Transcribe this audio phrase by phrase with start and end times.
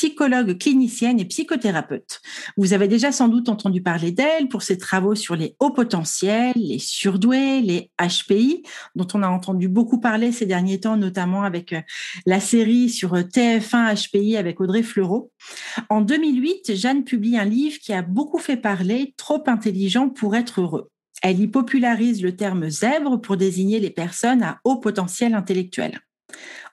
[0.00, 2.22] psychologue clinicienne et psychothérapeute.
[2.56, 6.54] Vous avez déjà sans doute entendu parler d'elle pour ses travaux sur les hauts potentiels,
[6.56, 8.62] les surdoués, les HPI,
[8.94, 11.82] dont on a entendu beaucoup parler ces derniers temps, notamment avec euh,
[12.24, 15.30] la série sur euh, TF1 HPI avec Audrey Fleurot.
[15.90, 20.62] En 2008, Jeanne publie un livre qui a beaucoup fait parler, Trop intelligent pour être
[20.62, 20.88] heureux.
[21.20, 26.00] Elle y popularise le terme zèbre pour désigner les personnes à haut potentiel intellectuel.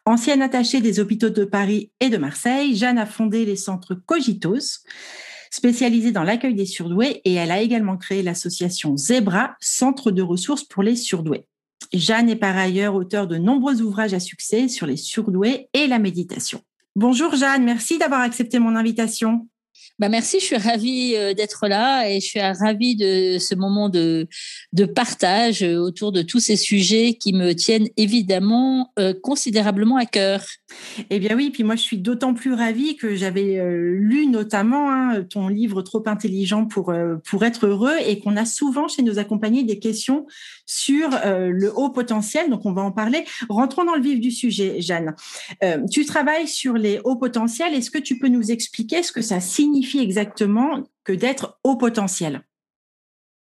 [0.08, 4.86] Ancienne attachée des hôpitaux de Paris et de Marseille, Jeanne a fondé les centres Cogitos,
[5.52, 10.64] spécialisés dans l'accueil des surdoués, et elle a également créé l'association Zebra, centre de ressources
[10.64, 11.46] pour les surdoués.
[11.92, 16.00] Jeanne est par ailleurs auteure de nombreux ouvrages à succès sur les surdoués et la
[16.00, 16.62] méditation.
[16.96, 19.50] Bonjour Jeanne, merci d'avoir accepté mon invitation.
[20.00, 23.90] Bah merci, je suis ravie euh, d'être là et je suis ravie de ce moment
[23.90, 24.28] de,
[24.72, 30.06] de partage euh, autour de tous ces sujets qui me tiennent évidemment euh, considérablement à
[30.06, 30.46] cœur.
[31.10, 35.24] Eh bien oui, puis moi je suis d'autant plus ravie que j'avais lu notamment hein,
[35.24, 36.94] ton livre Trop intelligent pour,
[37.28, 40.28] pour être heureux et qu'on a souvent chez nos accompagnés des questions
[40.66, 43.24] sur le haut potentiel, donc on va en parler.
[43.48, 45.16] Rentrons dans le vif du sujet, Jeanne.
[45.90, 49.40] tu travailles sur les hauts potentiels, est-ce que tu peux nous expliquer ce que ça
[49.40, 52.42] signifie exactement que d'être au potentiel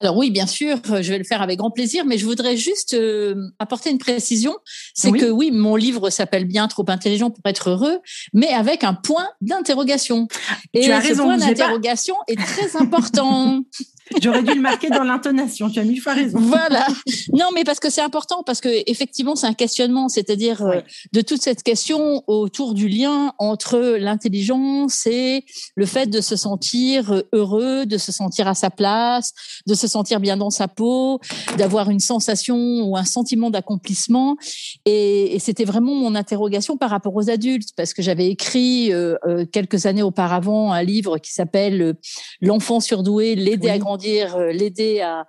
[0.02, 2.94] alors oui, bien sûr, je vais le faire avec grand plaisir, mais je voudrais juste
[2.94, 4.56] euh, apporter une précision.
[4.94, 8.00] C'est que oui, mon livre s'appelle bien Trop intelligent pour être heureux,
[8.34, 10.28] mais avec un point d'interrogation.
[10.74, 13.64] Et tu as ce point d'interrogation est très important.
[14.22, 15.70] J'aurais dû le marquer dans l'intonation.
[15.70, 16.40] Tu as mille fois raison.
[16.40, 16.88] Voilà.
[17.32, 20.82] Non, mais parce que c'est important, parce que effectivement, c'est un questionnement, c'est-à-dire euh,
[21.14, 25.46] de toute cette question autour du lien entre l'intelligence et
[25.76, 29.34] le fait de se sentir euh, heureux, de se sentir à sa place,
[29.68, 31.20] de se sentir bien dans sa peau,
[31.58, 34.38] d'avoir une sensation ou un sentiment d'accomplissement.
[34.86, 39.18] Et, et c'était vraiment mon interrogation par rapport aux adultes, parce que j'avais écrit euh,
[39.52, 41.96] quelques années auparavant un livre qui s'appelle
[42.42, 45.26] L'enfant surdoué, l'aider à grandir euh, l'aider à,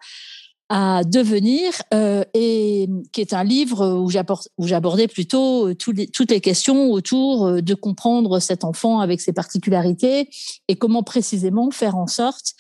[0.69, 4.10] à devenir, euh, et qui est un livre où
[4.66, 9.32] j'abordais plutôt euh, toutes les, toutes les questions autour de comprendre cet enfant avec ses
[9.32, 10.28] particularités
[10.69, 12.54] et comment précisément faire en sorte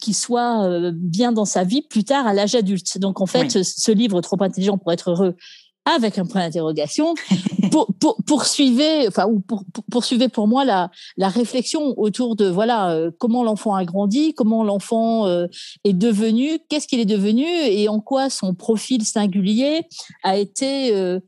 [0.00, 2.98] qu'il soit bien dans sa vie plus tard à l'âge adulte.
[2.98, 5.36] Donc en fait, ce livre Trop intelligent pour être heureux
[5.84, 7.14] avec un point d'interrogation,
[7.70, 12.92] pour, pour, poursuivez, enfin, ou pour, poursuivez pour moi la, la réflexion autour de voilà
[12.92, 15.46] euh, comment l'enfant a grandi, comment l'enfant euh,
[15.84, 19.82] est devenu, qu'est-ce qu'il est devenu et en quoi son profil singulier
[20.22, 21.20] a été euh,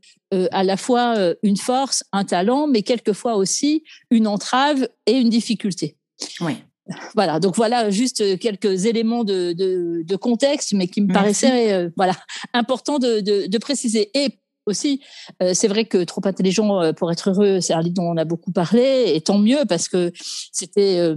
[0.51, 5.95] à la fois une force, un talent, mais quelquefois aussi une entrave et une difficulté.
[6.41, 6.55] Oui.
[7.15, 12.15] Voilà, donc voilà juste quelques éléments de, de, de contexte, mais qui me paraissaient voilà
[12.53, 14.09] important de, de, préciser.
[14.13, 15.01] Et aussi.
[15.41, 18.17] Euh, c'est vrai que Trop intelligent euh, pour être heureux, c'est un livre dont on
[18.17, 20.11] a beaucoup parlé, et tant mieux parce que
[20.51, 21.15] c'était euh,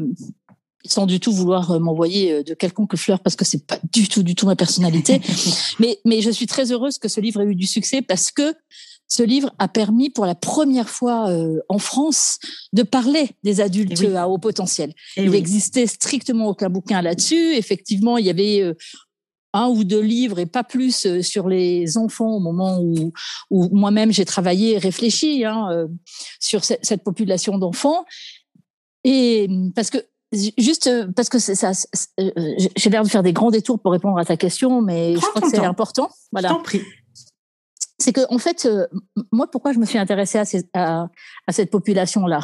[0.84, 4.34] sans du tout vouloir m'envoyer de quelconque fleur parce que c'est pas du tout, du
[4.34, 5.20] tout ma personnalité.
[5.80, 8.54] mais, mais je suis très heureuse que ce livre ait eu du succès parce que
[9.08, 11.30] ce livre a permis pour la première fois
[11.68, 12.38] en France
[12.72, 14.94] de parler des adultes eh à haut potentiel.
[15.16, 17.54] Eh il n'existait strictement aucun bouquin là-dessus.
[17.54, 18.74] Effectivement, il y avait
[19.56, 23.12] un ou deux livres et pas plus euh, sur les enfants au moment où,
[23.50, 25.86] où moi-même j'ai travaillé et réfléchi hein, euh,
[26.40, 28.04] sur cette, population d'enfants.
[29.04, 29.98] Et parce que
[30.58, 31.72] juste parce que ça,
[32.20, 32.30] euh,
[32.76, 35.40] j'ai l'air de faire des grands détours pour répondre à ta question, mais je crois
[35.40, 36.10] que c'est important.
[36.32, 36.48] Voilà.
[36.48, 36.82] Je t'en prie.
[37.98, 38.68] C'est que en fait,
[39.32, 40.44] moi, pourquoi je me suis intéressée à,
[40.74, 41.08] à,
[41.46, 42.40] à cette population-là?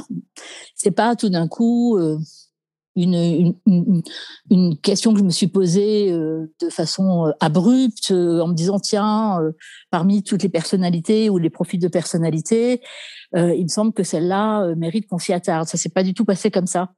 [0.74, 1.98] C'est pas tout d'un coup
[2.96, 4.02] une, une,
[4.50, 8.54] une, question que je me suis posée euh, de façon euh, abrupte euh, en me
[8.54, 9.40] disant tiens
[9.90, 12.82] parmi toutes les personnalités ou les profils de personnalité
[13.34, 15.66] il me semble que celle-là mérite qu'on s'y attarde.
[15.66, 16.90] Ça s'est pas du tout passé comme ça.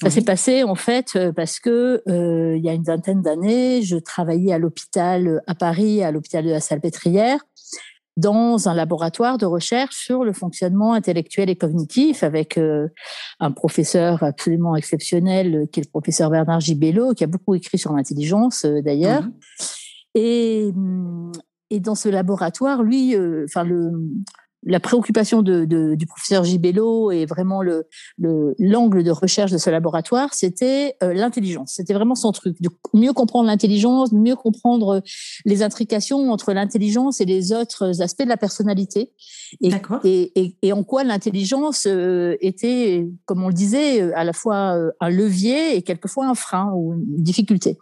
[0.00, 4.52] Ça s'est passé en fait parce que il y a une vingtaine d'années je travaillais
[4.52, 7.40] à l'hôpital à Paris à l'hôpital de la Salpêtrière
[8.20, 12.88] dans un laboratoire de recherche sur le fonctionnement intellectuel et cognitif avec euh,
[13.40, 17.78] un professeur absolument exceptionnel euh, qui est le professeur Bernard Gibello, qui a beaucoup écrit
[17.78, 19.22] sur l'intelligence euh, d'ailleurs.
[19.22, 19.32] Mhm.
[20.14, 20.70] Et,
[21.70, 23.92] et dans ce laboratoire, lui, enfin le
[24.64, 25.64] la préoccupation de,
[25.94, 27.86] du professeur Gibello et vraiment le
[28.58, 31.72] l'angle de recherche de ce laboratoire, c'était euh, l'intelligence.
[31.76, 35.02] C'était vraiment son truc, de mieux comprendre l'intelligence, mieux comprendre
[35.44, 39.12] les intrications entre l'intelligence et les autres aspects de la personnalité.
[39.62, 39.72] Et,
[40.04, 44.90] et, et, en quoi l'intelligence euh, était, comme on le disait, à la fois euh,
[45.00, 47.78] un levier et quelquefois un frein ou une difficulté.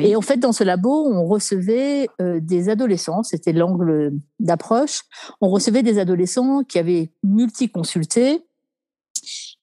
[0.00, 5.02] Et en fait, dans ce labo, on recevait des adolescents, c'était l'angle d'approche,
[5.40, 8.40] on recevait des adolescents qui avaient multi-consulté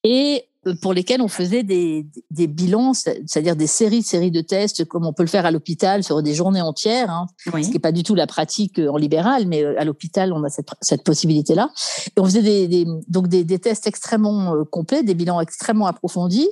[0.03, 4.85] et euh, pour lesquels on faisait des, des bilans, c'est-à-dire des séries, séries de tests,
[4.85, 7.79] comme on peut le faire à l'hôpital sur des journées entières, hein, ce qui n'est
[7.79, 10.69] pas du tout la pratique euh, en libéral, mais euh, à l'hôpital, on a cette,
[10.81, 11.71] cette possibilité-là.
[12.15, 16.49] Et on faisait des, des donc des, des, tests extrêmement complets, des bilans extrêmement approfondis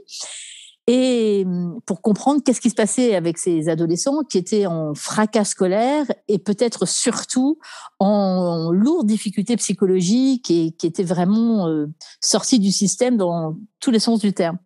[0.88, 5.46] et hum, pour comprendre qu'est-ce qui se passait avec ces adolescents qui étaient en fracas
[5.46, 7.58] scolaire et peut-être surtout
[8.00, 11.88] en lourde difficulté psychologique et qui étaient vraiment euh,
[12.20, 14.58] sortis du système dans tous les sens du terme.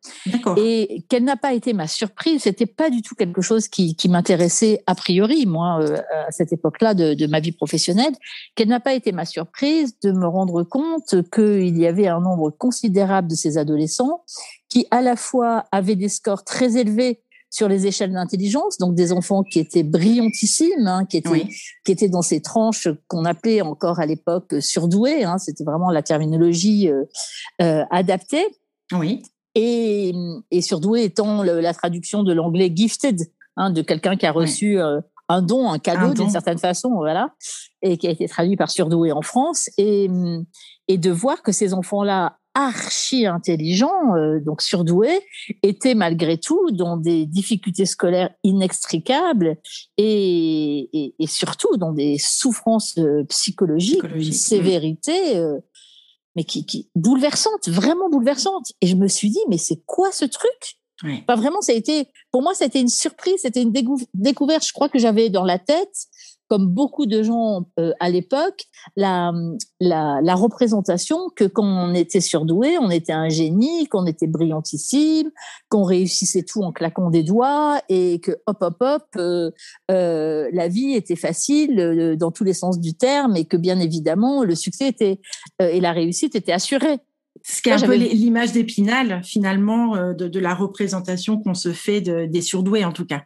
[0.58, 4.10] Et quelle n'a pas été ma surprise, c'était pas du tout quelque chose qui, qui
[4.10, 5.98] m'intéressait a priori, moi, euh,
[6.28, 8.14] à cette époque-là de, de, ma vie professionnelle,
[8.56, 12.52] quelle n'a pas été ma surprise de me rendre compte qu'il y avait un nombre
[12.52, 14.24] considérable de ces adolescents
[14.70, 19.14] qui à la fois avaient des scores très élevés sur les échelles d'intelligence, donc des
[19.14, 21.48] enfants qui étaient brillantissimes, hein, qui étaient
[21.86, 25.24] qui étaient dans ces tranches qu'on appelait encore à l'époque surdoués.
[25.24, 27.06] Hein, C'était vraiment la terminologie euh,
[27.62, 28.46] euh, adaptée.
[28.92, 29.24] Oui.
[29.56, 30.14] Et,
[30.52, 33.22] et surdoué étant la traduction de l'anglais gifted,
[33.56, 35.00] hein, de quelqu'un qui a reçu euh,
[35.30, 37.34] un don, un cadeau d'une certaine façon, voilà,
[37.82, 39.70] et qui a été traduit par surdoué en France.
[39.78, 40.10] Et,
[40.88, 45.22] et de voir que ces enfants-là archi intelligents, euh, donc surdoués,
[45.62, 49.58] étaient malgré tout dans des difficultés scolaires inextricables
[49.98, 55.60] et, et, surtout dans des souffrances euh, psychologiques, une sévérité, euh,
[56.36, 58.72] mais qui, qui bouleversante, vraiment bouleversante.
[58.82, 60.80] Et je me suis dit, mais c'est quoi ce truc?
[61.28, 64.66] Pas vraiment, ça a été, pour moi, c'était une surprise, c'était une découverte.
[64.66, 66.08] Je crois que j'avais dans la tête
[66.48, 68.66] comme beaucoup de gens euh, à l'époque,
[68.96, 69.32] la,
[69.80, 75.30] la, la, représentation que quand on était surdoué, on était un génie, qu'on était brillantissime,
[75.70, 79.52] qu'on réussissait tout en claquant des doigts et que hop hop hop, euh,
[79.92, 83.80] euh, la vie était facile euh, dans tous les sens du terme et que bien
[83.80, 85.20] évidemment le succès était
[85.62, 87.00] euh, et la réussite était assurée.
[87.44, 92.02] Ce qui est un peu l'image d'Épinal, finalement, de, de, la représentation qu'on se fait
[92.02, 93.22] de, des surdoués, en tout cas.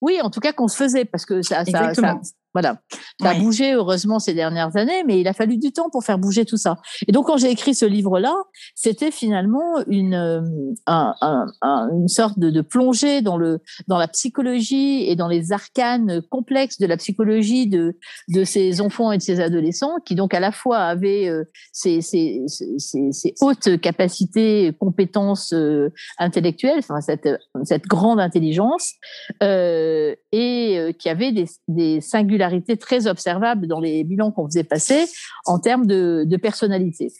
[0.00, 2.20] Oui, en tout cas qu'on se faisait parce que ça, ça, ça,
[2.56, 2.80] voilà.
[3.20, 6.16] Ça a bougé heureusement ces dernières années, mais il a fallu du temps pour faire
[6.16, 6.78] bouger tout ça.
[7.06, 8.34] Et donc quand j'ai écrit ce livre-là,
[8.74, 10.40] c'était finalement une euh,
[10.86, 15.52] un, un, une sorte de, de, plongée dans le dans la psychologie et dans les
[15.52, 17.98] arcanes complexes de la psychologie de
[18.28, 22.00] de ces enfants et de ces adolescents qui donc à la fois avaient euh, ces,
[22.00, 27.28] ces, ces, ces, hautes capacités, compétences euh, intellectuelles, enfin cette
[27.64, 28.94] cette grande intelligence
[29.42, 32.45] euh, et qui avaient des, des singularités
[32.80, 35.06] très observable dans les bilans qu'on faisait passer
[35.44, 37.12] en termes de, de personnalité.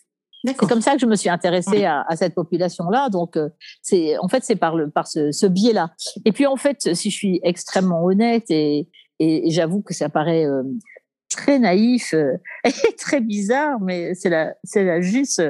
[0.45, 3.09] C'est comme ça que je me suis intéressée à, à, cette population-là.
[3.09, 3.49] Donc, euh,
[3.83, 5.91] c'est en fait c'est par le par ce, ce biais-là.
[6.25, 8.89] Et puis en fait, si je suis extrêmement honnête et,
[9.19, 10.63] et, j'avoue que ça paraît euh,
[11.29, 12.35] très naïf euh,
[12.65, 15.43] et très bizarre, mais c'est la c'est la juste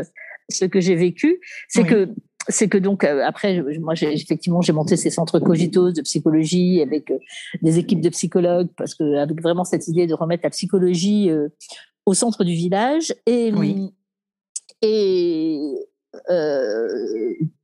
[0.48, 2.08] ce que j'ai vécu, c'est que
[2.48, 6.80] c'est que donc euh, après moi j'ai effectivement j'ai monté ces centres cogitos de psychologie
[6.80, 7.18] avec euh,
[7.62, 11.48] des équipes de psychologues parce que avec vraiment cette idée de remettre la psychologie euh,
[12.04, 13.52] au centre du village et
[14.82, 15.58] et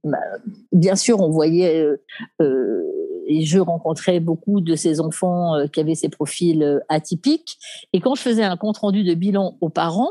[0.04, 0.18] bah,
[0.72, 1.86] bien sûr on voyait
[2.40, 7.56] et je rencontrais beaucoup de ces enfants qui avaient ces profils atypiques.
[7.92, 10.10] Et quand je faisais un compte rendu de bilan aux parents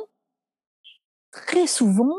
[1.31, 2.15] très souvent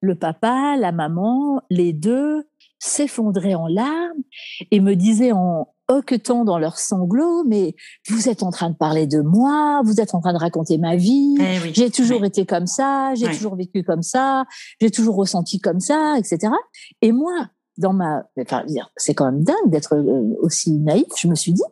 [0.00, 4.22] le papa, la maman, les deux s'effondraient en larmes
[4.70, 7.74] et me disaient en hoquetant dans leurs sanglots, mais
[8.08, 10.96] vous êtes en train de parler de moi, vous êtes en train de raconter ma
[10.96, 14.44] vie, eh j'ai toujours été comme ça, j'ai toujours vécu comme ça,
[14.80, 16.52] j'ai toujours ressenti comme ça, etc.
[17.00, 18.64] Et moi, dans ma, enfin,
[18.96, 21.06] c'est quand même dingue d'être euh, aussi naïf.
[21.16, 21.62] Je me suis dit,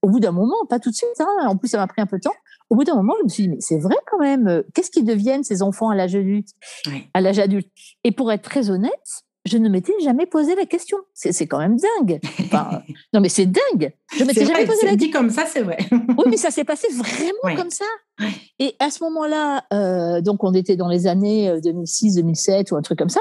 [0.00, 2.06] au bout d'un moment, pas tout de suite, hein, en plus ça m'a pris un
[2.06, 2.34] peu de temps,
[2.70, 4.90] au bout d'un moment, je me suis dit, mais c'est vrai quand même, euh, qu'est-ce
[4.90, 6.48] qu'ils deviennent ces enfants à l'âge adulte,
[7.14, 7.68] à l'âge adulte
[8.04, 10.98] Et pour être très honnête, je ne m'étais jamais posé la question.
[11.14, 12.20] C'est quand même dingue.
[13.12, 13.92] non, mais c'est dingue.
[14.16, 15.06] Je m'étais jamais posé la question.
[15.06, 15.78] dit comme ça, c'est vrai.
[15.90, 17.84] oui, mais ça s'est passé vraiment comme ça.
[18.58, 22.76] Et à ce moment-là, euh, donc on était dans les années 2006, euh, 2007 ou
[22.76, 23.20] un truc comme ça.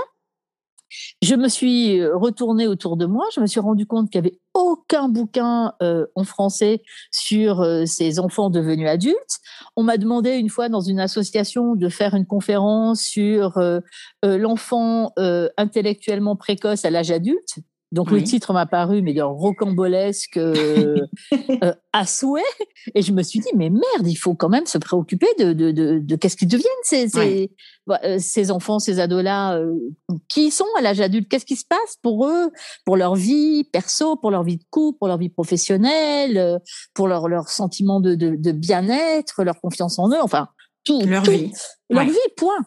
[1.25, 3.25] Je me suis retournée autour de moi.
[3.33, 7.61] Je me suis rendu compte qu'il n'y avait aucun aucun bouquin euh, en français sur
[7.61, 9.39] euh, ces enfants devenus adultes.
[9.75, 13.59] On m'a demandé une fois dans une association de faire une conférence sur
[14.23, 15.11] l'enfant
[15.57, 17.59] intellectuellement précoce à l'âge adulte.
[17.95, 20.99] Donc le titre m'a paru mais rocambolesque euh,
[21.63, 22.41] euh, à souhait.
[22.93, 25.71] Et je me suis dit mais merde il faut quand même se préoccuper de de,
[25.71, 27.51] de, de qu'est-ce qu'ils deviennent ces ces,
[27.89, 29.57] euh, ces enfants ces ados là
[30.27, 31.29] qui sont à l'âge adulte?
[31.29, 32.51] Qu'est-ce qui se passe pour eux
[32.85, 36.59] pour leur vie perso pour leur vie de couple pour leur vie professionnelle
[36.93, 40.49] pour leur leur sentiment de de, de bien-être leur confiance en eux enfin
[40.83, 41.53] tout leur vie.
[41.89, 42.65] Leur vie point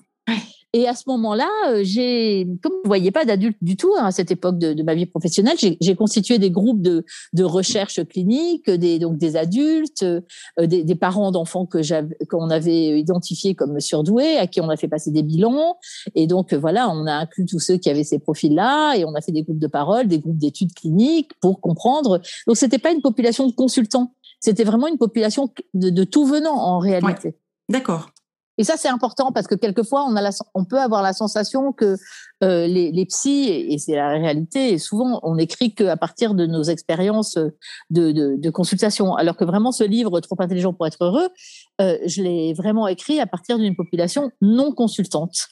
[0.75, 4.11] et à ce moment-là, euh, j'ai, comme vous voyez pas d'adultes du tout hein, à
[4.11, 8.99] cette époque de, ma vie professionnelle, j'ai constitué des groupes de, de recherche clinique, des,
[8.99, 10.21] donc des adultes, euh,
[10.59, 11.79] des, parents d'enfants que
[12.27, 15.79] qu'on avait identifiés comme surdoués, à qui on a fait passer des bilans.
[16.15, 19.23] Et donc voilà, on a inclus tous ceux qui avaient ces profils-là, et on a
[19.23, 22.21] fait des groupes de parole, des groupes d'études cliniques pour comprendre.
[22.47, 26.79] Donc c'était pas une population de consultants, c'était vraiment une population de tout venant en
[26.79, 27.37] réalité.
[27.71, 28.11] D'accord.
[28.59, 30.07] Et ça, c'est important parce que quelquefois,
[30.55, 31.97] on, peut avoir la sensation que
[32.43, 36.65] euh, les, les psys, et c'est la réalité, souvent, on n'écrit qu'à partir de nos
[36.65, 37.39] expériences
[37.91, 39.15] de, de, de, consultation.
[39.15, 41.29] Alors que vraiment, ce livre, Trop intelligent pour être heureux,
[41.81, 45.49] euh, je l'ai vraiment écrit à partir d'une population non consultante.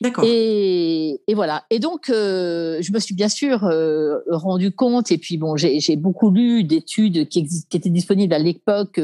[0.00, 0.24] D'accord.
[0.26, 1.64] Et, et, voilà.
[1.70, 5.96] Et donc, euh, je me suis bien sûr euh, rendu compte, et puis bon, j'ai
[5.96, 9.00] beaucoup lu d'études qui, qui, étaient disponibles à l'époque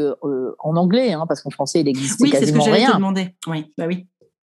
[0.59, 2.91] en anglais, hein, parce qu'en français, il existait oui, quasiment ce que rien.
[2.91, 3.35] Te demander.
[3.47, 4.07] Oui, bah oui.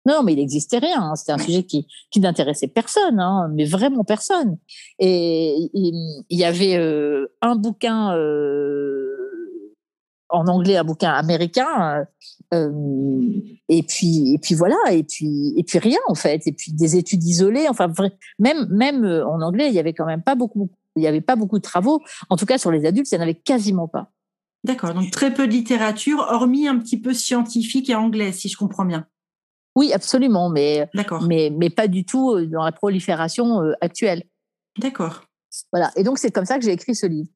[0.04, 1.00] Non, mais il n'existait rien.
[1.00, 1.14] Hein.
[1.14, 4.59] C'était un sujet qui, qui n'intéressait personne, hein, mais vraiment personne.
[4.99, 9.12] Et il, y avait euh, un bouquin euh,
[10.32, 12.04] en anglais, un bouquin américain,
[12.52, 12.70] euh,
[13.68, 16.96] et puis et puis voilà, et puis et puis rien en fait, et puis des
[16.96, 17.66] études isolées.
[17.68, 17.92] Enfin,
[18.38, 21.36] même même en anglais, il y avait quand même pas beaucoup, il y avait pas
[21.36, 22.02] beaucoup de travaux.
[22.28, 24.10] En tout cas, sur les adultes, il n'y en avait quasiment pas.
[24.64, 28.56] D'accord, donc très peu de littérature, hormis un petit peu scientifique et anglais, si je
[28.56, 29.06] comprends bien.
[29.74, 30.88] Oui, absolument, mais,
[31.26, 34.22] mais, mais pas du tout euh, dans la prolifération euh, actuelle.
[34.78, 35.24] D'accord.
[35.73, 37.28] Voilà, et donc c'est comme ça que j'ai écrit ce livre.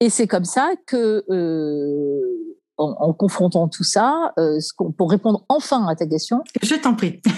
[0.00, 2.51] Et c'est comme ça que, euh,
[2.82, 4.58] en, en, confrontant tout ça, euh,
[4.96, 6.42] pour répondre enfin à ta question.
[6.62, 7.20] Je t'en prie.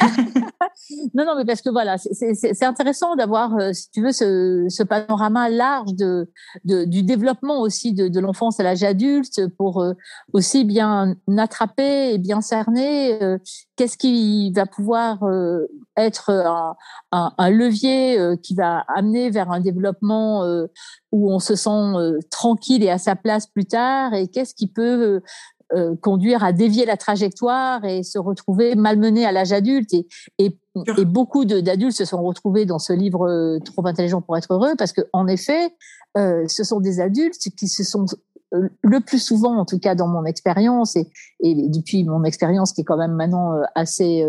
[1.15, 4.83] non, non, mais parce que voilà, c'est intéressant d'avoir, euh, si tu veux, ce, ce
[4.83, 6.31] panorama large de,
[6.65, 9.93] de, du développement aussi de, de l'enfance à l'âge adulte pour euh,
[10.33, 13.19] aussi bien attraper et bien cerner
[13.77, 15.19] qu'est-ce qui va pouvoir
[15.97, 16.77] être un,
[17.13, 20.45] un, un levier qui va amener vers un développement
[21.15, 21.93] où on se sent
[22.31, 25.23] tranquille et à sa place plus tard et qu'est-ce qui peut
[25.75, 29.95] euh, conduire à dévier la trajectoire et se retrouver malmené à l'âge adulte.
[29.95, 30.07] Et,
[30.39, 30.59] et,
[30.99, 34.75] et beaucoup d'adultes se sont retrouvés dans ce livre euh, Trop intelligent pour être heureux
[34.77, 35.75] parce que, en effet,
[36.19, 38.34] euh, ce sont des adultes qui se sont euh,
[38.83, 41.09] le plus souvent, en tout cas dans mon expérience et,
[41.41, 44.25] et depuis mon expérience qui est quand même maintenant assez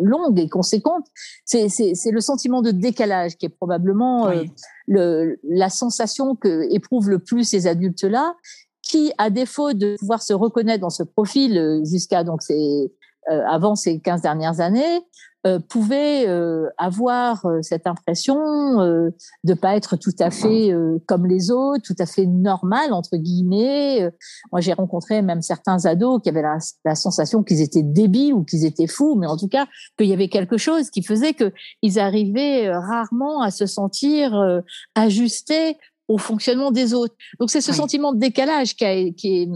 [0.00, 1.06] longue et conséquente,
[1.44, 1.68] c'est
[2.10, 4.50] le sentiment de décalage qui est probablement oui.
[4.86, 8.34] le, la sensation que éprouvent le plus ces adultes-là
[8.88, 12.90] qui, à défaut de pouvoir se reconnaître dans ce profil euh, jusqu'à donc ces,
[13.30, 15.00] euh, avant ces 15 dernières années,
[15.46, 18.36] euh, pouvait euh, avoir euh, cette impression
[18.80, 19.10] euh,
[19.44, 20.74] de pas être tout à fait
[21.06, 24.10] comme les autres, tout à fait normal entre guillemets.
[24.50, 28.44] moi, j'ai rencontré même certains ados qui avaient la, la sensation qu'ils étaient débiles ou
[28.44, 29.66] qu'ils étaient fous, mais en tout cas
[29.96, 31.52] qu'il y avait quelque chose qui faisait que
[31.82, 34.62] ils arrivaient rarement à se sentir
[34.94, 35.76] ajustés
[36.08, 37.14] au fonctionnement des autres.
[37.38, 37.76] Donc c'est ce oui.
[37.76, 39.48] sentiment de décalage qui, a, qui est,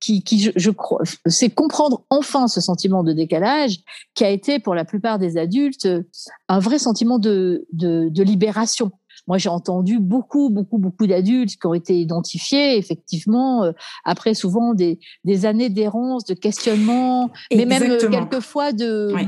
[0.00, 3.78] qui, qui je, je crois, c'est comprendre enfin ce sentiment de décalage
[4.14, 5.88] qui a été pour la plupart des adultes
[6.48, 8.90] un vrai sentiment de, de, de libération.
[9.26, 13.72] Moi, j'ai entendu beaucoup, beaucoup, beaucoup d'adultes qui ont été identifiés, effectivement, euh,
[14.04, 19.26] après souvent des, des années d'errance, de questionnement, mais même euh, quelquefois de, oui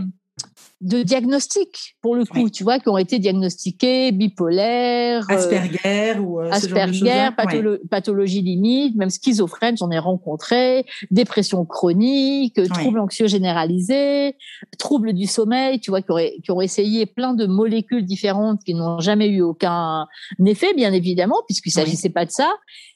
[0.83, 2.51] de diagnostic pour le coup, oui.
[2.51, 7.81] tu vois, qui ont été diagnostiqués bipolaires, Asperger euh, ou euh, Asperger, patholo ouais.
[7.89, 14.37] pathologie limite, même schizophrène, j'en ai rencontré, dépression chronique, troubles anxieux généralisés,
[14.79, 18.75] troubles du sommeil, tu vois, qui ont, qui ont essayé plein de molécules différentes qui
[18.75, 20.07] n'ont jamais eu aucun
[20.45, 22.15] effet, bien évidemment, puisqu'il ne s'agissait oui.
[22.15, 22.53] pas de ça,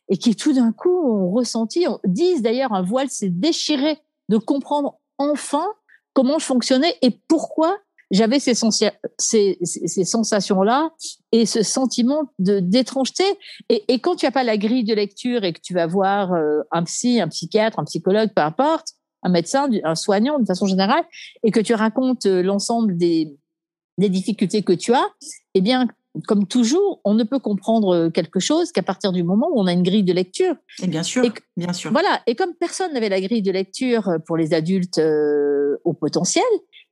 [0.08, 4.98] et qui tout d'un coup ont ressenti, disent d'ailleurs, un voile s'est déchiré de comprendre
[5.18, 5.66] enfin
[6.16, 7.76] comment je fonctionnais et pourquoi
[8.11, 8.54] j'avais ces,
[10.04, 10.90] sensations-là
[11.30, 13.25] et ce sentiment d'étrangeté.
[13.68, 16.62] Et, quand tu n'as pas la grille de lecture et que tu vas voir euh,
[16.73, 18.92] un psy, un psychiatre, un psychologue, peu importe,
[19.25, 21.04] un médecin, un soignant de façon générale,
[21.42, 23.37] et que tu racontes euh, l'ensemble des
[23.99, 25.06] difficultés que tu as,
[25.52, 25.87] eh bien,
[26.26, 29.73] comme toujours, on ne peut comprendre quelque chose qu'à partir du moment où on a
[29.73, 30.54] une grille de lecture.
[30.82, 31.25] Et bien sûr,
[31.56, 31.92] bien sûr.
[31.92, 32.23] Voilà.
[32.26, 35.00] Et comme personne n'avait la grille de lecture pour les adultes
[35.85, 36.44] au potentiel,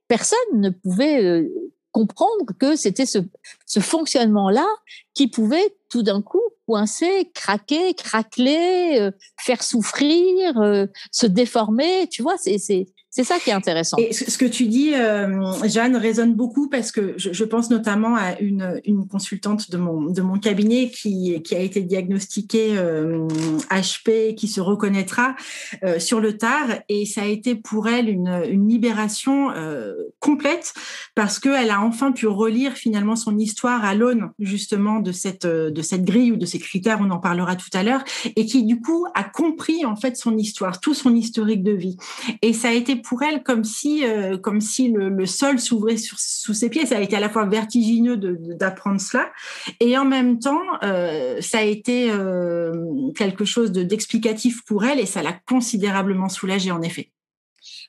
[0.07, 1.47] personne ne pouvait
[1.91, 3.19] comprendre que c'était ce,
[3.65, 4.67] ce fonctionnement-là
[5.13, 12.07] qui pouvait tout d'un coup coincer, craquer, craqueler, euh, faire souffrir, euh, se déformer.
[12.09, 13.95] Tu vois, c'est c'est ça qui est intéressant.
[13.97, 18.37] Et ce que tu dis, euh, Jeanne, résonne beaucoup parce que je, pense notamment à
[18.41, 23.25] une, une consultante de mon, de mon cabinet qui, qui a été diagnostiquée euh,
[23.71, 25.37] HP, qui se reconnaîtra
[25.85, 26.67] euh, sur le tard.
[26.89, 30.73] Et ça a été pour elle une, une libération euh, complète
[31.15, 35.81] parce qu'elle a enfin pu relire finalement son histoire à l'aune justement de cette, de
[35.81, 38.03] cette grille ou de ces critères, on en parlera tout à l'heure,
[38.35, 41.95] et qui du coup a compris en fait son histoire, tout son historique de vie.
[42.41, 46.53] Et ça a été pour elle comme si, euh, comme si le, sol s'ouvrait sous
[46.53, 46.85] ses pieds.
[46.85, 49.31] Ça a été à la fois vertigineux d'apprendre cela,
[49.79, 52.73] et en même temps, euh, ça a été euh,
[53.15, 57.11] quelque chose d'explicatif pour elle, et ça l'a considérablement soulagée en effet.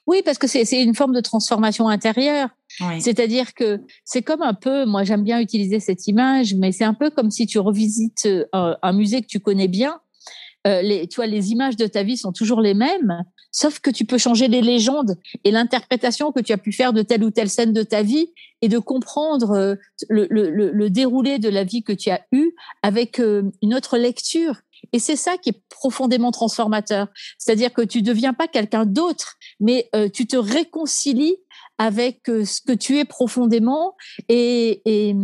[0.07, 2.49] Oui, parce que c'est une forme de transformation intérieure.
[3.01, 6.95] C'est-à-dire que c'est comme un peu, moi j'aime bien utiliser cette image, mais c'est un
[6.95, 10.01] peu comme si tu revisites un musée que tu connais bien
[10.67, 13.91] euh, les, tu vois, les images de ta vie sont toujours les mêmes, sauf que
[13.91, 17.31] tu peux changer les légendes et l'interprétation que tu as pu faire de telle ou
[17.31, 18.33] telle scène de ta vie
[18.63, 19.75] et de comprendre euh,
[20.09, 22.51] le, le, le, déroulé de la vie que tu as eue
[22.83, 24.57] avec euh, une autre lecture.
[24.93, 27.09] Et c'est ça qui est profondément transformateur.
[27.39, 31.37] C'est-à-dire que tu deviens pas quelqu'un d'autre, mais tu te réconcilies
[31.79, 33.97] avec ce que tu es profondément
[34.29, 35.17] et, et,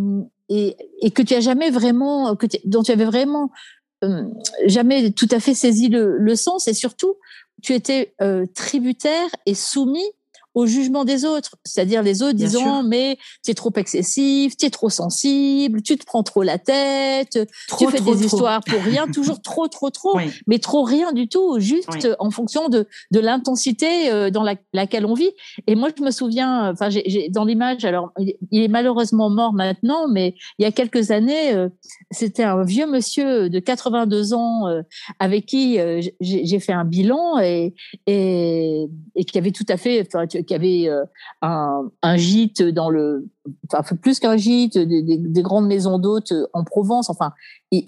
[0.49, 3.82] et, et que tu as jamais vraiment, que dont tu avais vraiment euh,
[4.67, 6.69] jamais tout à fait saisi le, le sens.
[6.69, 7.17] Et surtout
[7.63, 10.11] tu étais euh, tributaire et soumis
[10.55, 14.71] au jugement des autres, c'est-à-dire les autres disant mais tu es trop excessif, tu es
[14.71, 17.39] trop sensible, tu te prends trop la tête,
[17.79, 21.59] tu fais des histoires pour rien, toujours trop trop trop, mais trop rien du tout,
[21.59, 25.31] juste en fonction de de l'intensité euh, dans la, laquelle on vit.
[25.67, 30.09] Et moi je me souviens, enfin j'ai dans l'image, alors il est malheureusement mort maintenant,
[30.09, 31.69] mais il y a quelques années, euh,
[32.11, 34.83] c'était un vieux monsieur de 82 ans euh,
[35.19, 35.79] avec qui
[36.21, 37.75] j'ai fait un bilan et,
[38.07, 41.05] et et qui avait tout à fait, enfin, qu'il y avait euh,
[41.41, 43.29] un, un, gîte dans le,
[43.73, 47.11] enfin plus qu'un gîte, des, des, grandes maisons d'hôtes euh, en Provence.
[47.11, 47.33] Enfin,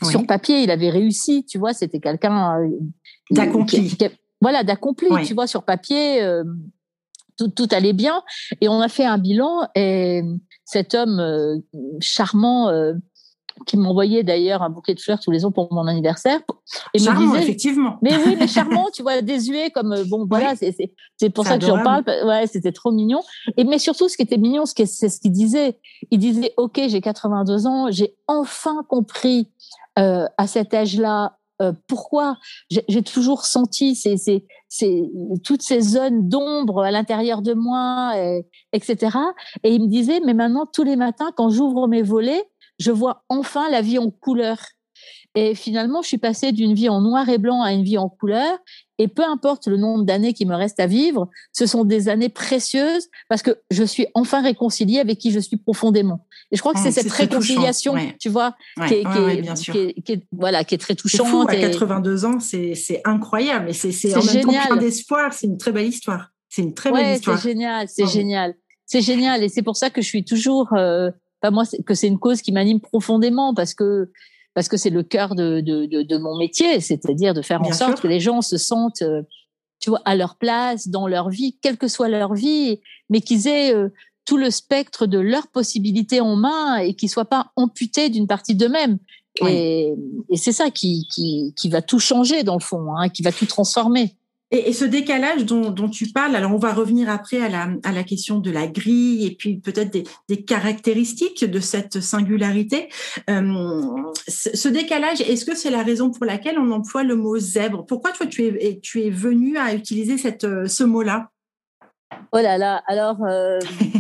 [0.03, 1.45] sur papier, il avait réussi.
[1.45, 2.69] Tu vois, c'était quelqu'un euh,
[3.31, 3.97] d'accompli.
[4.40, 5.09] Voilà, d'accompli.
[5.25, 6.21] Tu vois, sur papier.
[7.37, 8.23] tout, tout, allait bien
[8.61, 10.23] et on a fait un bilan et
[10.64, 11.62] cet homme
[12.01, 12.71] charmant
[13.67, 16.40] qui m'envoyait d'ailleurs un bouquet de fleurs tous les ans pour mon anniversaire.
[16.93, 17.99] Et charmant, me disait, effectivement.
[18.03, 21.67] Mais oui, mais charmant, tu vois, désuet comme euh, bon, voilà, c'est pour ça que
[21.67, 22.05] j'en parle.
[22.25, 23.23] Ouais, c'était trop mignon.
[23.57, 25.79] Et mais surtout, ce qui était mignon, c'est ce qu'il disait.
[26.11, 29.49] Il disait, ok, j'ai 82 ans, j'ai enfin compris
[29.99, 32.37] euh, à cet âge-là euh, pourquoi
[32.69, 35.09] j'ai toujours senti ces, ces, ces,
[35.45, 39.17] toutes ces zones d'ombre à l'intérieur de moi, et, etc.
[39.62, 42.43] Et il me disait, mais maintenant, tous les matins, quand j'ouvre mes volets,
[42.78, 44.58] je vois enfin la vie en couleur.
[45.37, 48.08] Et finalement, je suis passée d'une vie en noir et blanc à une vie en
[48.08, 48.56] couleur.
[48.98, 52.28] Et peu importe le nombre d'années qui me reste à vivre, ce sont des années
[52.28, 56.24] précieuses parce que je suis enfin réconciliée avec qui je suis profondément.
[56.52, 58.54] Et je crois que c'est cette réconciliation, tu vois,
[58.87, 61.26] qui, est, voilà, qui est très touchante.
[61.26, 63.70] Fou, à 82 ans, c'est incroyable.
[63.70, 64.44] Et c'est en même génial.
[64.44, 65.32] temps plein d'espoir.
[65.32, 66.30] C'est une très belle histoire.
[66.48, 67.38] C'est une très belle histoire.
[67.38, 68.54] C'est génial, c'est génial.
[68.87, 69.42] C'est génial.
[69.42, 71.10] Et c'est pour ça que je suis toujours euh,
[71.50, 74.11] moi que c'est une cause qui m'anime profondément parce que
[74.54, 77.72] parce que c'est le cœur de, de, de, de mon métier, c'est-à-dire de faire en
[77.72, 79.22] sorte que les gens se sentent, euh,
[79.80, 82.80] tu vois, à leur place dans leur vie, quelle que soit leur vie,
[83.11, 83.88] mais qu'ils aient euh,
[84.24, 88.54] tout le spectre de leurs possibilités en main et qu'ils soient pas amputés d'une partie
[88.54, 88.98] d'eux-mêmes.
[89.44, 89.92] Et,
[90.30, 93.33] et c'est ça qui, qui, qui va tout changer dans le fond, hein, qui va
[93.33, 94.14] tout transformer.
[94.50, 97.92] Et, ce décalage dont, dont, tu parles, alors on va revenir après à la, à
[97.92, 102.88] la question de la grille et puis peut-être des, des, caractéristiques de cette singularité.
[103.30, 107.85] Euh, ce décalage, est-ce que c'est la raison pour laquelle on emploie le mot zèbre?
[107.87, 111.30] Pourquoi toi tu es, tu es venu à utiliser cette, ce mot-là?
[112.33, 113.59] Oh là là, alors, euh,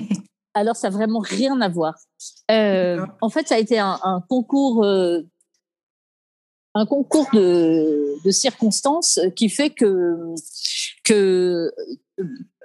[0.54, 1.94] alors ça n'a vraiment rien à voir.
[2.50, 4.84] Euh, en fait, ça a été un, un concours
[6.74, 10.34] un concours de, circonstances qui fait que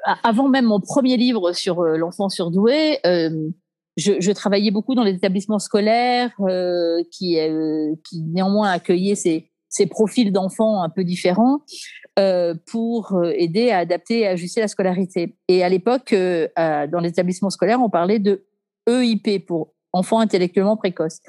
[0.08, 3.50] euh, avant même mon premier livre sur euh, l'enfant surdoué, euh,
[3.98, 6.32] je, travaillais beaucoup dans les établissements scolaires
[7.12, 7.38] qui,
[8.14, 11.60] néanmoins accueillaient ces, ces profils d'enfants un peu différents
[12.66, 15.36] pour aider à adapter et ajuster la scolarité.
[15.50, 18.46] Et à l'époque, dans les établissements scolaires, on parlait de
[18.88, 21.20] EIP pour enfants intellectuellement précoces.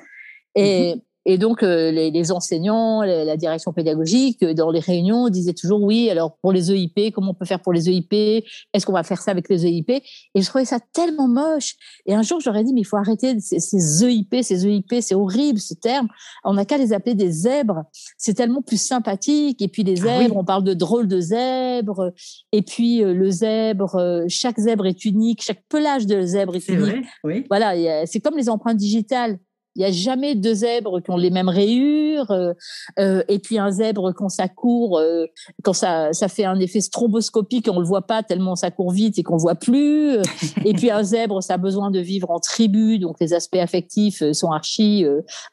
[0.54, 1.00] Et, mhm.
[1.26, 6.08] Et donc, euh, les, enseignants, la, direction pédagogique, euh, dans les réunions, disaient toujours oui,
[6.08, 9.20] alors pour les EIP, comment on peut faire pour les EIP Est-ce qu'on va faire
[9.20, 10.02] ça avec les EIP Et
[10.40, 11.74] je trouvais ça tellement moche.
[12.06, 15.14] Et un jour, j'aurais dit, mais il faut arrêter ces, ces EIP, ces EIP, c'est
[15.14, 16.08] horrible ce terme.
[16.42, 17.84] On n'a qu'à les appeler des zèbres.
[18.16, 19.60] C'est tellement plus sympathique.
[19.60, 22.14] Et puis, les ah zèbres, on parle de drôles de zèbres.
[22.52, 26.80] Et puis, euh, le zèbre, chaque zèbre est unique, chaque pelage de zèbre est, unique.
[26.80, 27.44] Vrai, oui.
[27.50, 29.38] Voilà, c'est comme les empreintes digitales.
[29.76, 32.30] Il n'y a jamais deux zèbres qui ont les mêmes rayures.
[32.32, 32.52] Euh,
[32.98, 35.26] euh, et puis un zèbre, quand ça court, euh,
[35.62, 39.18] quand ça, ça fait un effet stromboscopique, on le voit pas tellement ça court vite
[39.18, 40.18] et qu'on voit plus.
[40.64, 44.22] et puis un zèbre, ça a besoin de vivre en tribu, donc les aspects affectifs
[44.32, 45.06] sont archi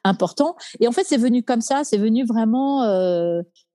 [0.03, 0.55] importants.
[0.79, 2.83] Et en fait, c'est venu comme ça, c'est venu vraiment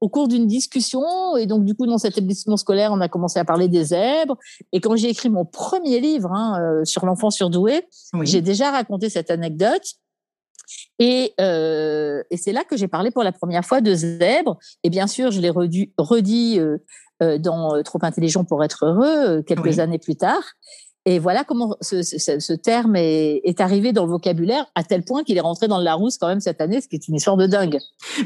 [0.00, 1.36] au cours d'une discussion.
[1.36, 4.36] Et donc, du coup, dans cet établissement scolaire, on a commencé à parler des zèbres.
[4.72, 7.86] Et quand j'ai écrit mon premier livre hein, sur l'enfant surdoué,
[8.22, 9.82] j'ai déjà raconté cette anecdote.
[10.98, 14.58] Et, euh, et c'est là que j'ai parlé pour la première fois de zèbre.
[14.82, 16.78] Et bien sûr, je l'ai redit, redit euh,
[17.22, 20.42] euh, dans Trop intelligent pour être heureux quelques années plus tard.
[21.04, 25.02] Et voilà comment ce, ce, ce terme est, est, arrivé dans le vocabulaire à tel
[25.02, 27.16] point qu'il est rentré dans le Larousse quand même cette année, ce qui est une
[27.16, 27.78] histoire de dingue.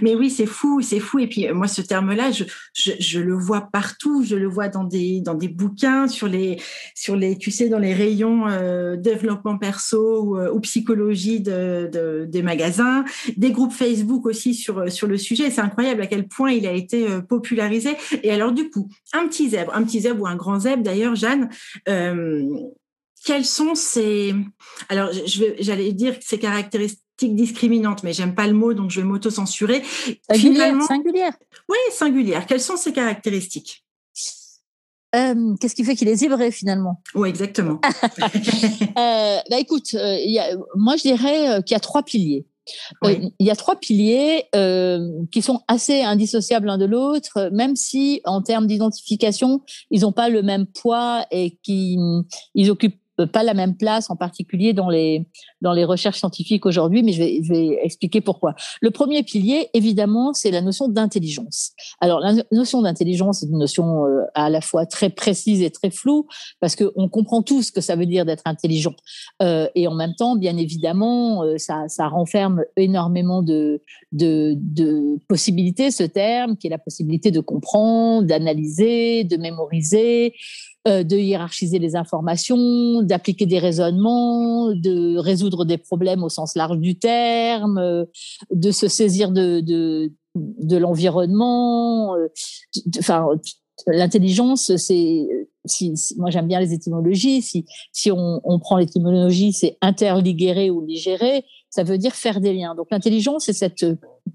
[0.02, 1.18] Mais oui, c'est fou, c'est fou.
[1.18, 4.22] Et puis moi, ce terme-là, je, je, je, le vois partout.
[4.24, 6.60] Je le vois dans des dans des bouquins, sur les
[6.94, 11.88] sur les, tu sais, dans les rayons euh, développement perso ou, euh, ou psychologie de,
[11.90, 13.04] de, des magasins,
[13.38, 15.50] des groupes Facebook aussi sur sur le sujet.
[15.50, 17.96] C'est incroyable à quel point il a été euh, popularisé.
[18.22, 21.14] Et alors du coup, un petit zèbre, un petit zèbre ou un grand zèbre d'ailleurs,
[21.14, 21.48] Jeanne.
[21.88, 22.65] Euh,
[23.24, 24.34] quelles sont ces
[24.88, 25.10] alors
[25.58, 29.82] j'allais dire ces caractéristiques discriminantes, mais j'aime pas le mot, donc je vais m'auto-censurer.
[30.30, 31.32] Singulière, singulière.
[31.68, 32.46] Oui, singulière.
[32.46, 33.84] Quelles sont ces caractéristiques?
[35.14, 37.00] Euh, Qu'est-ce qui fait qu'il est zébré finalement?
[37.14, 37.80] Oui, exactement.
[38.22, 42.44] euh, bah, écoute, euh, y a, moi je dirais qu'il y a trois piliers.
[43.04, 44.44] il y a trois piliers
[45.32, 50.28] qui sont assez indissociables l'un de l'autre, même si en termes d'identification, ils n'ont pas
[50.28, 55.26] le même poids et qu'ils occupent pas la même place, en particulier dans les
[55.62, 58.54] dans les recherches scientifiques aujourd'hui, mais je vais, je vais expliquer pourquoi.
[58.80, 61.72] Le premier pilier, évidemment, c'est la notion d'intelligence.
[62.00, 65.90] Alors la notion d'intelligence est une notion euh, à la fois très précise et très
[65.90, 66.26] floue
[66.60, 68.94] parce que on comprend tous ce que ça veut dire d'être intelligent,
[69.42, 75.18] euh, et en même temps, bien évidemment, euh, ça, ça renferme énormément de, de de
[75.28, 80.34] possibilités ce terme, qui est la possibilité de comprendre, d'analyser, de mémoriser
[80.86, 86.78] euh, de hiérarchiser les informations, d'appliquer des raisonnements, de résoudre des problèmes au sens large
[86.78, 88.04] du terme, euh,
[88.52, 92.14] de se saisir de, de, de l'environnement.
[92.14, 92.28] Euh,
[92.98, 93.26] enfin,
[93.86, 95.28] l'intelligence, c'est
[95.64, 97.42] si, moi j'aime bien les étymologies.
[97.42, 102.54] Si, si on, on prend l'étymologie, c'est interligérer ou ligérer, ça veut dire faire des
[102.54, 102.74] liens.
[102.74, 103.84] Donc l'intelligence, c'est cette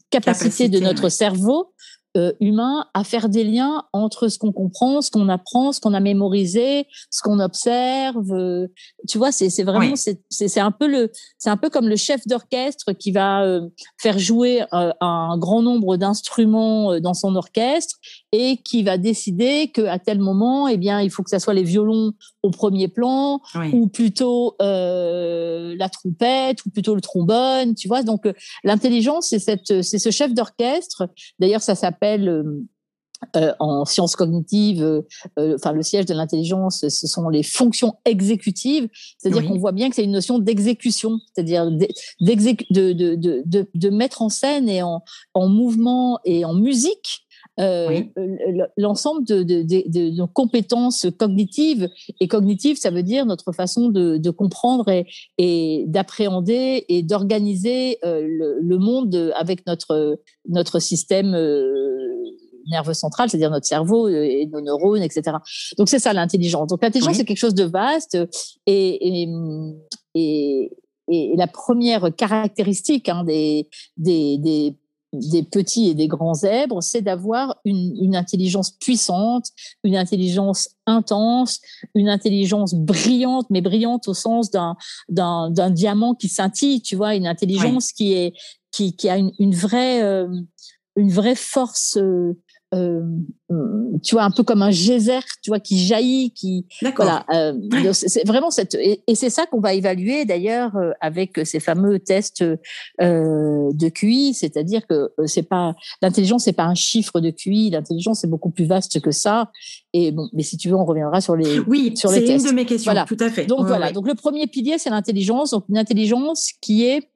[0.10, 1.74] capacité, de notre cerveau
[2.17, 5.93] euh, humain à faire des liens entre ce qu'on comprend, ce qu'on apprend, ce qu'on
[5.93, 8.34] a mémorisé, ce qu'on observe.
[8.34, 8.67] Euh,
[9.08, 12.91] tu vois, c'est vraiment c'est un peu le c'est un peu comme le chef d'orchestre
[12.91, 17.97] qui va euh, faire jouer un grand nombre d'instruments dans son orchestre
[18.32, 21.54] et qui va décider que à tel moment, eh bien, il faut que ça soit
[21.54, 22.13] les violons
[22.44, 23.41] au premier plan
[23.74, 27.76] ou plutôt la trompette ou plutôt le trombone.
[27.76, 28.28] Tu vois, donc
[28.63, 31.10] l'intelligence c'est cette c'est ce chef d'orchestre.
[31.39, 32.65] D'ailleurs, ça s'appelle euh,
[33.36, 38.89] euh, en sciences cognitives, euh, enfin le siège de l'intelligence, ce sont les fonctions exécutives,
[39.20, 41.88] c'est-à-dire qu'on voit bien que c'est une notion d'exécution, c'est-à-dire de,
[42.20, 45.04] de, de, de, mettre en scène et en,
[45.36, 47.28] en mouvement et en musique
[47.62, 48.02] euh,
[48.78, 51.89] l'ensemble de, de, de, de, compétences cognitives.
[52.19, 54.86] Et cognitives, ça veut dire notre façon de, comprendre
[55.38, 61.71] et, d'appréhender et d'organiser euh, le, le, monde avec notre, notre système euh,
[62.69, 65.38] nerveux central, c'est-à-dire notre cerveau et nos neurones, etc.
[65.78, 66.67] Donc c'est ça l'intelligence.
[66.67, 68.17] Donc l'intelligence c'est quelque chose de vaste
[68.65, 69.28] et, et,
[70.15, 70.71] et,
[71.10, 74.76] et la première caractéristique hein, des, des, des
[75.13, 79.47] des petits et des grands zèbres, c'est d'avoir une, une, intelligence puissante,
[79.84, 81.60] une intelligence intense,
[81.95, 84.76] une intelligence brillante, mais brillante au sens d'un
[85.10, 88.34] d'un diamant qui scintille, tu vois, une intelligence qui est
[88.71, 90.28] qui, qui a une, une vraie euh,
[90.95, 92.38] une vraie force euh,
[92.74, 93.02] euh,
[94.04, 97.26] tu vois, un peu comme un geyser, tu vois, qui jaillit, qui voilà.
[97.34, 97.54] Euh,
[97.94, 102.44] c'est vraiment cette et, c'est ça qu'on va évaluer d'ailleurs euh, avec ces fameux tests
[102.44, 108.22] euh, de QI, c'est-à-dire que c'est pas l'intelligence, c'est pas un chiffre de QI, l'intelligence
[108.22, 109.52] c'est beaucoup plus vaste que ça.
[109.94, 112.44] Et bon, mais si tu veux, on reviendra sur les oui, sur les tests.
[112.44, 113.06] C'est une de mes questions, voilà.
[113.06, 113.46] tout à fait.
[113.46, 117.11] Donc voilà, donc le premier pilier c'est l'intelligence, donc une intelligence qui est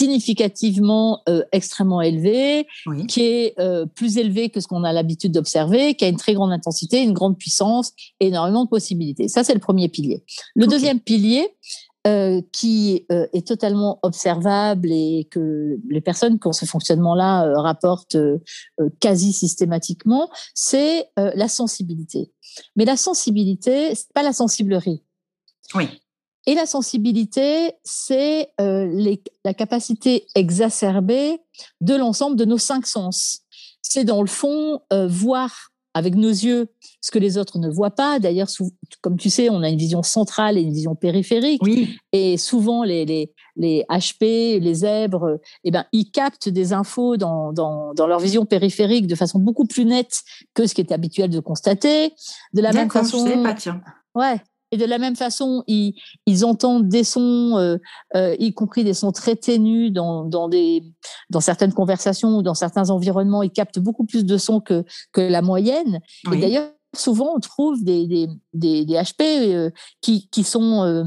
[0.00, 2.66] significativement extrêmement élevé,
[3.08, 3.54] qui est
[3.94, 7.12] plus élevé que ce qu'on a l'habitude d'observer, qui a une très grande intensité, une
[7.12, 9.28] grande puissance, énormément de possibilités.
[9.28, 10.24] Ça, c'est le premier pilier.
[10.54, 11.48] Le deuxième pilier,
[12.06, 17.60] euh, qui euh, est totalement observable et que les personnes qui ont ce fonctionnement-là euh,
[17.60, 18.16] rapportent
[19.00, 22.32] quasi systématiquement, c'est la sensibilité.
[22.74, 25.02] Mais la sensibilité, c'est pas la sensiblerie.
[25.74, 25.88] Oui.
[26.46, 31.38] Et la sensibilité, c'est la capacité exacerbée
[31.80, 33.40] de l'ensemble de nos cinq sens.
[33.82, 36.68] C'est dans le fond voir avec nos yeux
[37.00, 38.18] ce que les autres ne voient pas.
[38.18, 38.48] D'ailleurs,
[39.00, 41.62] comme tu sais, on a une vision centrale et une vision périphérique.
[41.62, 41.96] Oui.
[42.12, 47.52] Et souvent, les, les, les HP, les zèbres, eh ben, ils captent des infos dans,
[47.52, 50.20] dans, dans, leur vision périphérique de façon beaucoup plus nette
[50.54, 52.12] que ce qui est habituel de constater.
[52.52, 53.26] De la même façon.
[53.26, 53.80] Je sais pas, tiens.
[54.14, 54.40] Ouais.
[54.72, 55.94] Et de la même façon, ils,
[56.26, 57.76] ils entendent des sons, euh,
[58.14, 60.84] euh, y compris des sons très ténus dans, dans, des,
[61.28, 63.42] dans certaines conversations ou dans certains environnements.
[63.42, 66.00] Ils captent beaucoup plus de sons que, que la moyenne.
[66.32, 71.04] Et d'ailleurs, souvent, on trouve des, des, des, des HP euh, qui, qui sont euh,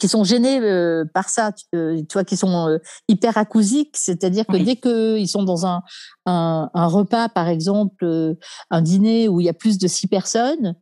[0.00, 4.74] qui sont gênés euh, par ça, tu, vois, qui sont hyper acousiques, c'est-à-dire que dès
[4.74, 5.82] qu'ils sont dans un,
[6.26, 8.34] un, un, repas, par exemple,
[8.70, 10.74] un dîner où il y a plus de six personnes,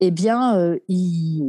[0.00, 1.42] eh bien, euh, ils,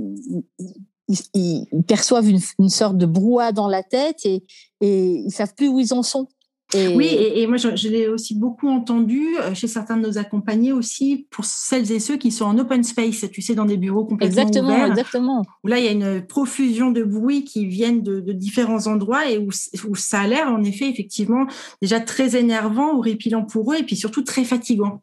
[1.34, 4.44] ils, perçoivent une, une, sorte de brouhaha dans la tête et,
[4.82, 6.28] et ils savent plus où ils en sont.
[6.74, 11.28] Oui, et, moi, je, l'ai aussi beaucoup entendu euh, chez certains de nos accompagnés aussi,
[11.30, 14.42] pour celles et ceux qui sont en open space, tu sais, dans des bureaux complètement
[14.44, 14.92] exactement, ouverts.
[14.92, 18.88] Exactement, Où là, il y a une profusion de bruits qui viennent de, de différents
[18.88, 19.50] endroits et où,
[19.90, 21.46] où ça a l'air, en effet, effectivement,
[21.82, 25.02] déjà très énervant ou répilant pour eux et puis surtout très fatigant.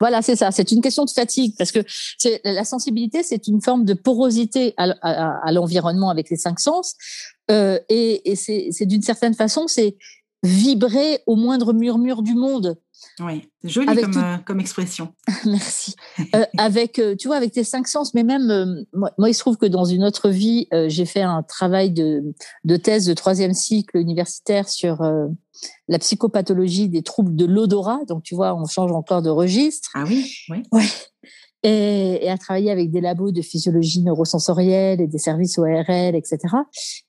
[0.00, 0.50] Voilà, c'est ça.
[0.50, 1.80] C'est une question de fatigue parce que
[2.44, 6.94] la sensibilité, c'est une forme de porosité à, l'environnement avec les cinq sens.
[7.50, 9.96] Euh, et, et c'est d'une certaine façon, c'est
[10.42, 12.78] vibrer au moindre murmure du monde.
[13.20, 15.14] Oui, joli comme, euh, comme, expression.
[15.44, 15.94] Merci.
[16.34, 19.40] euh, avec, tu vois, avec tes cinq sens, mais même, euh, moi, moi, il se
[19.40, 22.22] trouve que dans une autre vie, j'ai fait un travail de,
[22.64, 25.02] de thèse de troisième cycle universitaire sur
[25.88, 28.00] la psychopathologie des troubles de l'odorat.
[28.08, 29.90] Donc, tu vois, on change encore de registre.
[29.94, 30.62] Ah oui, oui.
[30.72, 30.84] Ouais
[31.64, 36.38] et, et, à travailler avec des labos de physiologie neurosensorielle et des services ORL, etc.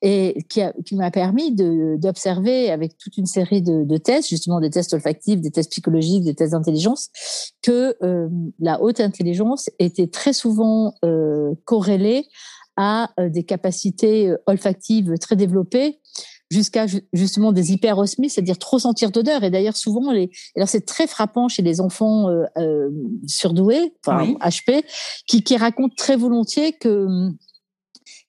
[0.00, 4.70] Et qui, qui m'a permis d'observer avec toute une série de, de, tests, justement des
[4.70, 7.10] tests olfactifs, des tests psychologiques, des tests d'intelligence,
[7.62, 8.28] que euh,
[8.58, 12.26] la haute intelligence était très souvent euh, corrélée
[12.78, 16.00] à euh, des capacités olfactives très développées
[16.50, 19.42] jusqu'à justement des hyperosmies, c'est-à-dire trop sentir d'odeur.
[19.44, 22.90] Et d'ailleurs, souvent, les, alors c'est très frappant chez les enfants euh, euh
[23.26, 24.84] surdoués, enfin HP,
[25.26, 27.30] qui, qui racontent très volontiers que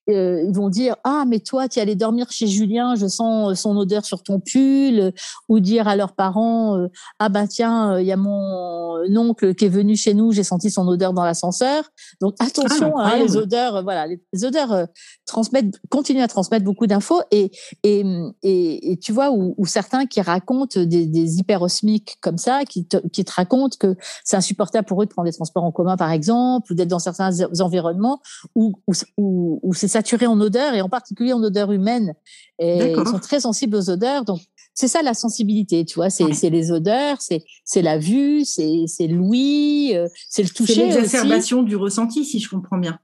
[0.09, 3.51] euh, ils vont dire ah mais toi tu es allé dormir chez Julien je sens
[3.51, 5.11] euh, son odeur sur ton pull
[5.49, 6.87] ou dire à leurs parents euh,
[7.19, 10.71] ah bah tiens il y a mon oncle qui est venu chez nous j'ai senti
[10.71, 11.83] son odeur dans l'ascenseur.
[12.21, 14.87] Donc attention ah, hein, les odeurs voilà les odeurs
[15.25, 17.21] transmettent continuent à transmettre beaucoup d'infos.
[17.31, 17.51] Et,
[17.83, 18.05] et
[18.43, 22.97] et, et tu vois où, certains qui racontent des, des hyperosmiques comme ça qui te,
[23.09, 26.11] qui te racontent que c'est insupportable pour eux de prendre des transports en commun par
[26.11, 28.21] exemple ou d'être dans certains environnements
[28.55, 32.13] où où, où, où c'est saturés en odeur et en particulier en odeur humaine.
[32.59, 34.25] Et ils sont très sensibles aux odeurs.
[34.25, 34.41] Donc,
[34.73, 36.09] c'est ça la sensibilité, tu vois.
[36.11, 40.73] C'est les odeurs, c'est la vue, c'est l'ouïe, euh, c'est le toucher.
[40.91, 42.99] C'est l'exacerbation du ressenti, si je comprends bien.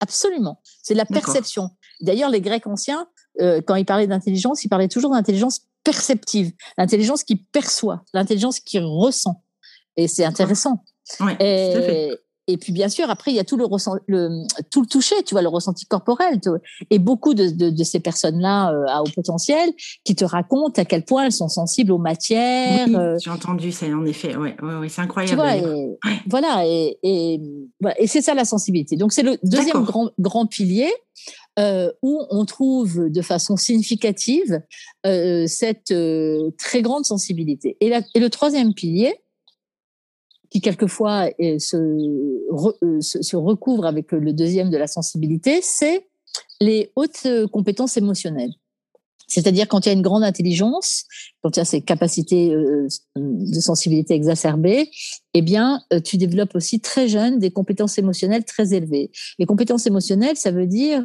[0.00, 0.62] Absolument.
[0.82, 1.70] C'est la perception.
[2.00, 3.06] D'ailleurs, les Grecs anciens,
[3.42, 8.78] euh, quand ils parlaient d'intelligence, ils parlaient toujours d'intelligence perceptive, l'intelligence qui perçoit, l'intelligence qui
[8.78, 9.42] ressent.
[9.96, 10.84] Et c'est intéressant.
[11.38, 12.12] Et,
[12.52, 13.66] et puis bien sûr, après il y a tout le,
[14.06, 16.40] le tout le toucher, tu vois, le ressenti corporel.
[16.90, 19.70] Et beaucoup de, de, de ces personnes-là euh, à haut potentiel
[20.04, 22.88] qui te racontent à quel point elles sont sensibles aux matières.
[22.94, 23.16] Euh.
[23.22, 25.30] j'ai entendu, c'est en effet, ouais, ouais, c'est incroyable.
[25.30, 27.40] Tu vois, et, Voilà, et, et,
[27.98, 28.96] et c'est ça la sensibilité.
[28.96, 30.90] Donc c'est le deuxième grand, grand pilier.
[31.58, 34.62] Euh, où on trouve de façon significative
[35.04, 35.92] cette
[36.58, 37.76] très grande sensibilité.
[37.80, 39.14] Et, la, et le troisième pilier,
[40.50, 46.06] qui quelquefois se, euh, se, se, recouvre avec le deuxième de la sensibilité, c'est
[46.60, 48.52] les hautes compétences émotionnelles.
[49.28, 51.04] C'est-à-dire quand il y a une grande intelligence,
[51.40, 54.90] quand il y a ces capacités euh, de sensibilité exacerbées,
[55.34, 59.12] eh bien, euh, tu développes aussi très jeune des compétences émotionnelles très élevées.
[59.38, 61.04] Les compétences émotionnelles, ça veut dire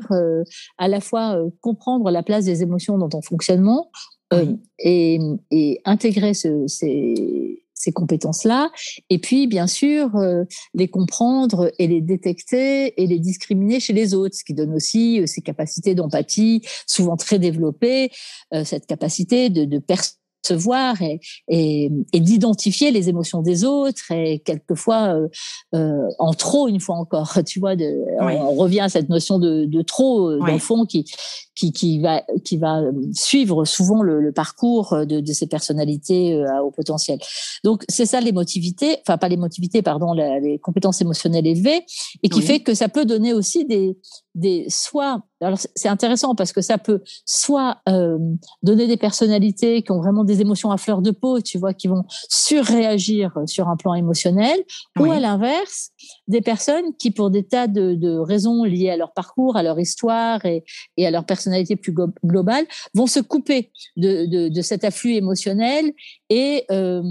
[0.79, 3.91] à la fois comprendre la place des émotions dans ton fonctionnement
[4.79, 5.19] et,
[5.51, 8.71] et intégrer ce, ces, ces compétences-là,
[9.09, 14.13] et puis bien sûr euh, les comprendre et les détecter et les discriminer chez les
[14.13, 18.11] autres, ce qui donne aussi euh, ces capacités d'empathie, souvent très développées,
[18.53, 19.81] euh, cette capacité de, de
[20.51, 25.17] voir et, et, et d'identifier les émotions des autres et quelquefois
[25.71, 29.81] en trop une fois encore tu vois de, on, revient à cette notion de, de
[29.81, 31.11] trop dans le fond qui
[31.55, 32.81] qui, qui va qui va
[33.13, 37.19] suivre souvent le, le parcours de, de, ces personnalités euh, au potentiel.
[37.63, 41.85] Donc c'est ça l'émotivité enfin pas l'émotivité pardon les compétences émotionnelles élevées
[42.23, 43.97] et qui fait que ça peut donner aussi des
[44.35, 48.17] des soit alors c'est intéressant parce que ça peut soit euh,
[48.63, 51.87] donner des personnalités qui ont vraiment des émotions à fleur de peau, tu vois, qui
[51.87, 54.57] vont surréagir sur un plan émotionnel,
[54.99, 55.91] ou à l'inverse,
[56.27, 59.79] des personnes qui, pour des tas de, de, raisons liées à leur parcours, à leur
[59.79, 60.63] histoire et,
[60.97, 65.93] et à leur personnalité plus globale, vont se couper de, de, de cet afflux émotionnel
[66.29, 67.03] et euh,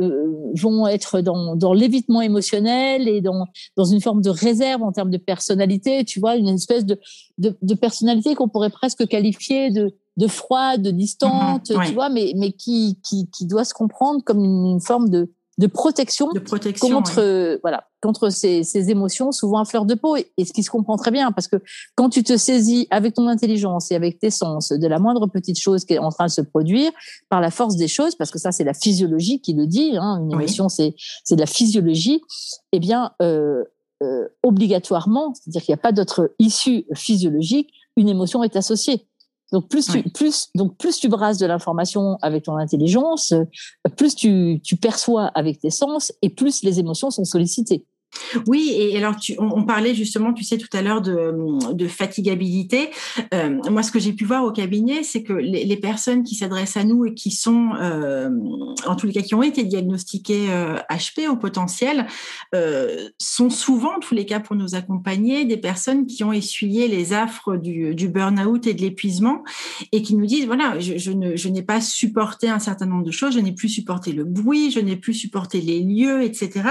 [0.00, 3.46] euh, vont être dans, dans l'évitement émotionnel et dans,
[3.76, 6.98] dans une forme de réserve en termes de personnalité, tu vois, une espèce de,
[7.38, 12.08] de, de personnalité qu'on pourrait presque qualifier de, de froide, de distante, mhm, tu vois,
[12.08, 16.40] mais, mais qui, qui, qui doit se comprendre comme une forme de, de protection, de
[16.40, 20.52] protection contre euh, voilà contre ces, ces, émotions souvent à fleur de peau et, ce
[20.52, 21.56] qui se comprend très bien parce que
[21.94, 25.58] quand tu te saisis avec ton intelligence et avec tes sens de la moindre petite
[25.58, 26.90] chose qui est en train de se produire
[27.30, 30.20] par la force des choses parce que ça c'est la physiologie qui le dit hein,
[30.22, 32.20] une émotion c'est c'est de la physiologie
[32.72, 33.62] eh bien euh,
[34.02, 39.06] euh, obligatoirement c'est-à-dire qu'il n'y a pas d'autre issue physiologique une émotion est associée
[39.54, 43.32] donc plus tu plus donc plus tu brasses de l'information avec ton intelligence,
[43.96, 47.86] plus tu, tu perçois avec tes sens et plus les émotions sont sollicitées.
[48.46, 52.90] Oui, et alors on, parlait justement, tu sais, tout à l'heure de, de, fatigabilité.
[53.32, 56.76] Euh, moi, ce que j'ai pu voir au cabinet, c'est que les, personnes qui s'adressent
[56.76, 58.30] à nous et qui sont, euh,
[58.86, 62.06] en tous les cas, qui ont été diagnostiquées euh, HP au potentiel,
[62.54, 66.88] euh, sont souvent, en tous les cas, pour nous accompagner, des personnes qui ont essuyé
[66.88, 69.42] les affres du, burn-out et de l'épuisement
[69.90, 73.40] et qui nous disent, voilà, je, n'ai pas supporté un certain nombre de choses, je
[73.40, 76.62] n'ai plus supporté le bruit, je n'ai plus supporté les lieux, etc.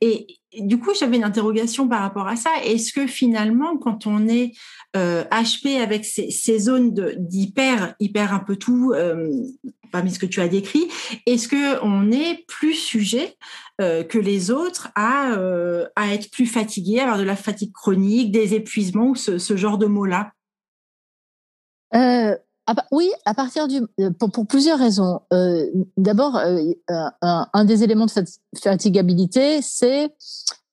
[0.00, 0.26] Et,
[0.60, 2.50] du coup, j'avais une interrogation par rapport à ça.
[2.64, 4.52] Est-ce que finalement, quand on est
[4.96, 9.30] euh, HP avec ces, zones d'hyper, hyper un peu tout, euh,
[9.90, 10.88] parmi ce que tu as décrit,
[11.26, 13.36] est-ce que on est plus sujet
[13.80, 18.54] euh, que les autres à, euh, être plus fatigué, avoir de la fatigue chronique, des
[18.54, 20.32] épuisements ou ce, genre de mots-là?
[21.94, 22.36] Euh,
[22.90, 25.20] oui, à partir du euh, pour, plusieurs raisons.
[25.32, 28.12] Euh, D'abord, euh, un, un, des éléments de
[28.58, 30.14] fatigabilité, c'est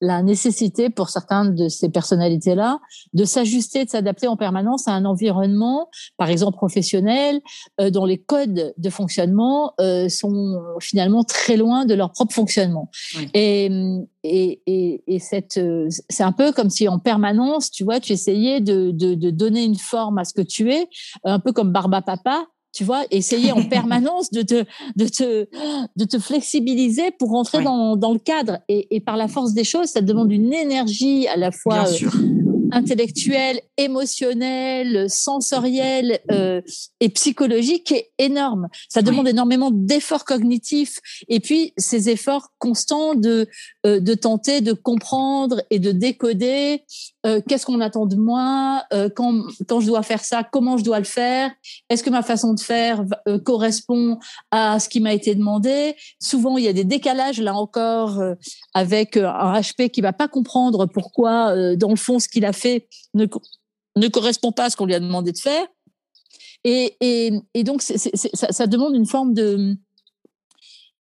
[0.01, 2.79] la nécessité pour certains de ces personnalités-là
[3.13, 7.39] de s'ajuster, de s'adapter en permanence à un environnement, par exemple professionnel,
[7.79, 12.89] euh, dont les codes de fonctionnement euh, sont finalement très loin de leur propre fonctionnement.
[13.17, 13.29] Oui.
[13.33, 13.69] Et,
[14.23, 15.59] et, et, et cette,
[16.09, 19.63] c'est un peu comme si en permanence, tu vois, tu essayais de, de, de donner
[19.63, 20.87] une forme à ce que tu es,
[21.23, 25.47] un peu comme Barba Papa, tu vois, essayer en permanence de te, de te,
[25.95, 28.60] de te flexibiliser pour rentrer dans, dans le cadre.
[28.67, 32.40] Et, et, par la force des choses, ça demande une énergie à la fois euh,
[32.71, 36.62] intellectuelle, émotionnelle, sensorielle euh,
[36.99, 38.67] et psychologique est énorme.
[38.89, 39.31] Ça demande oui.
[39.31, 43.47] énormément d'efforts cognitifs et puis ces efforts constants de,
[43.86, 46.84] euh, de tenter de comprendre et de décoder
[47.25, 48.84] euh, qu'est-ce qu'on attend de moi,
[49.15, 51.51] quand, quand je dois faire ça, comment je dois le faire,
[51.89, 53.03] est-ce que ma façon de faire
[53.45, 54.17] correspond
[54.49, 55.95] à ce qui m'a été demandé.
[56.19, 58.19] Souvent, il y a des décalages, là encore,
[58.73, 62.61] avec un HP qui va pas comprendre pourquoi, dans le fond, ce qu'il a fait
[63.13, 63.26] ne,
[63.95, 65.65] ne correspond pas à ce qu'on lui a demandé de faire.
[66.63, 69.76] Et, et, donc, ça demande une forme de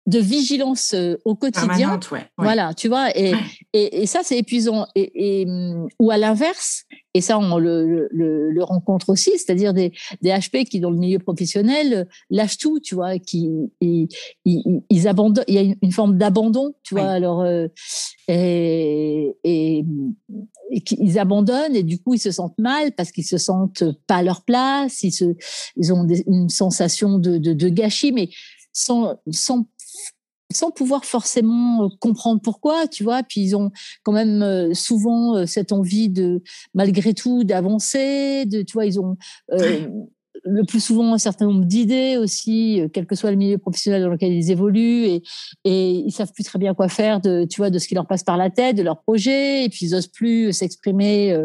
[0.07, 1.99] de vigilance euh, au quotidien.
[2.11, 2.25] Ouais, ouais.
[2.37, 3.39] Voilà, tu vois, et, ouais.
[3.73, 4.87] et, et, ça, c'est épuisant.
[4.95, 5.47] Et, et,
[5.99, 10.65] ou à l'inverse, et ça, on le, le, le rencontre aussi, c'est-à-dire des, des HP
[10.65, 13.49] qui, dans le milieu professionnel, lâchent tout, tu vois, qui
[13.81, 14.07] ils,
[14.45, 15.45] ils, ils abandonnent.
[15.47, 17.09] Il y a une, une forme d'abandon, tu vois.
[17.09, 17.67] Alors, euh,
[18.27, 19.85] et, et,
[20.71, 24.17] et ils abandonnent et du coup, ils se sentent mal parce qu'ils se sentent pas
[24.17, 25.03] à leur place.
[25.03, 25.25] Ils se,
[25.75, 28.29] ils ont des, une sensation de, de, de gâchis, mais
[28.73, 29.65] sans, sans
[30.53, 33.23] sans pouvoir forcément euh, comprendre pourquoi, tu vois.
[33.23, 33.71] Puis ils ont
[34.03, 36.41] quand même euh, souvent euh, cette envie de,
[36.73, 38.45] malgré tout, d'avancer.
[38.45, 39.17] De, tu vois, ils ont
[39.51, 39.87] euh,
[40.43, 44.09] le plus souvent un certain nombre d'idées aussi, quel que soit le milieu professionnel dans
[44.09, 45.23] lequel ils évoluent, et,
[45.65, 48.07] et ils savent plus très bien quoi faire de, tu vois, de ce qui leur
[48.07, 51.37] passe par la tête, de leur projet, et puis ils osent plus s'exprimer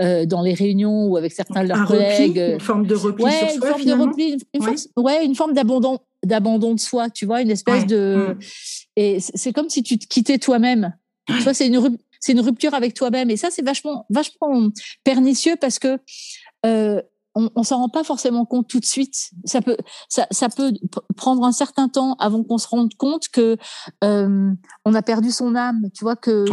[0.00, 2.38] euh, dans les réunions ou avec certains de leurs un collègues.
[2.38, 4.76] Repli, une forme de repli ouais, sur une soi, forme de repli, une, une ouais.
[4.76, 8.36] forme, ouais, une forme d'abandon d'abandon de soi, tu vois, une espèce de.
[8.36, 8.38] Mm.
[8.96, 10.94] Et c'est comme si tu te quittais toi-même.
[11.26, 13.30] Tu vois, c'est une, c'est une rupture avec toi-même.
[13.30, 14.68] Et ça, c'est vachement, vachement
[15.04, 15.98] pernicieux parce que
[16.66, 17.00] euh,
[17.34, 19.30] on, on s'en rend pas forcément compte tout de suite.
[19.44, 19.76] Ça peut,
[20.08, 20.72] ça, ça peut
[21.16, 23.56] prendre un certain temps avant qu'on se rende compte que
[24.02, 24.50] euh,
[24.84, 25.88] on a perdu son âme.
[25.94, 26.44] Tu vois que.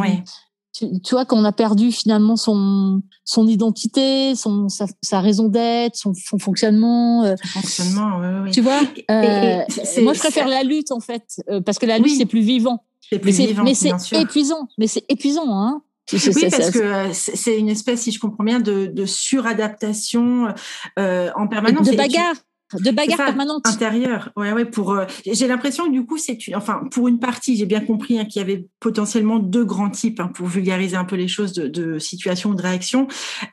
[1.04, 6.40] Tu, vois qu'on a perdu finalement son son identité, son sa, raison d'être, son, son,
[6.40, 7.24] fonctionnement.
[7.24, 8.52] Euh, fonctionnement, oui, oui.
[8.52, 8.82] Tu vois.
[9.10, 9.62] Euh,
[10.02, 12.84] moi, je préfère la lutte en fait, euh, parce que la lutte c'est plus vivant.
[13.10, 14.68] C'est plus vivant, mais c'est épuisant.
[14.78, 15.82] Mais c'est épuisant, hein.
[16.14, 20.54] Oui, parce que c'est une espèce, si je comprends bien, de, de suradaptation
[21.00, 21.90] euh, en permanence.
[21.90, 22.36] De bagarre
[22.80, 23.66] de bagarre permanente.
[23.68, 24.30] intérieure.
[24.36, 27.66] Ouais ouais pour euh, j'ai l'impression que du coup c'est enfin pour une partie j'ai
[27.66, 31.16] bien compris hein, qu'il y avait potentiellement deux grands types hein, pour vulgariser un peu
[31.16, 33.08] les choses de, de situation ou de réaction.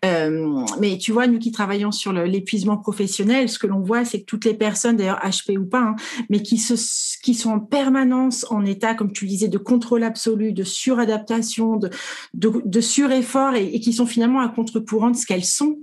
[0.05, 4.21] Euh, mais tu vois nous qui travaillons sur l'épuisement professionnel ce que l'on voit c'est
[4.21, 5.97] que toutes les personnes d'ailleurs HP ou pas hein,
[6.31, 6.75] mais qui se
[7.23, 11.91] qui sont en permanence en état comme tu disais de contrôle absolu de suradaptation de
[12.35, 15.79] de, de sureffort et, et, qui sont finalement à contre-courant de ce qu'elles sont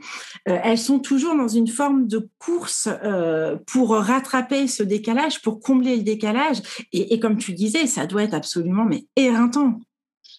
[0.48, 5.42] euh, elles sont toujours dans une forme de course euh, euh, pour rattraper ce décalage,
[5.42, 6.58] pour combler le décalage.
[6.94, 9.80] Et, comme tu disais, ça doit être absolument mais éreintant.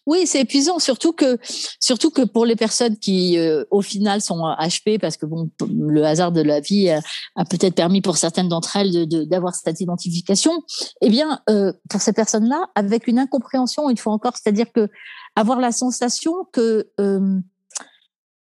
[0.06, 1.36] Oui, c'est épuisant, surtout que
[1.80, 6.04] surtout que pour les personnes qui euh, au final sont HP, parce que bon, le
[6.04, 7.00] hasard de la vie a,
[7.44, 10.62] peut-être permis pour certaines d'entre elles d'avoir cette identification.
[11.00, 14.88] Eh bien, euh, pour ces personnes-là, avec une incompréhension, une fois encore, c'est-à-dire que
[15.34, 16.88] avoir la sensation que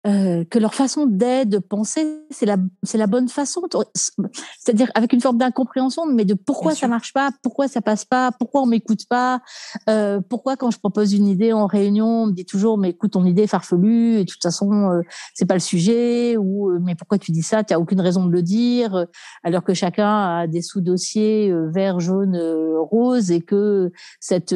[0.07, 3.62] que leur façon d'être, de penser, c'est la, c'est la bonne façon.
[4.59, 8.30] C'est-à-dire avec une forme d'incompréhension, mais de pourquoi ça marche pas, pourquoi ça passe pas,
[8.38, 9.40] pourquoi on m'écoute pas,
[9.88, 13.12] euh, pourquoi quand je propose une idée en réunion, on me dit toujours mais écoute
[13.12, 15.00] ton idée est farfelue et de toute façon euh,
[15.34, 18.26] c'est pas le sujet ou euh, mais pourquoi tu dis ça, tu as aucune raison
[18.26, 19.07] de le dire,
[19.42, 22.36] alors que chacun a des sous-dossiers vert, jaune,
[22.90, 23.90] rose et que
[24.20, 24.54] cette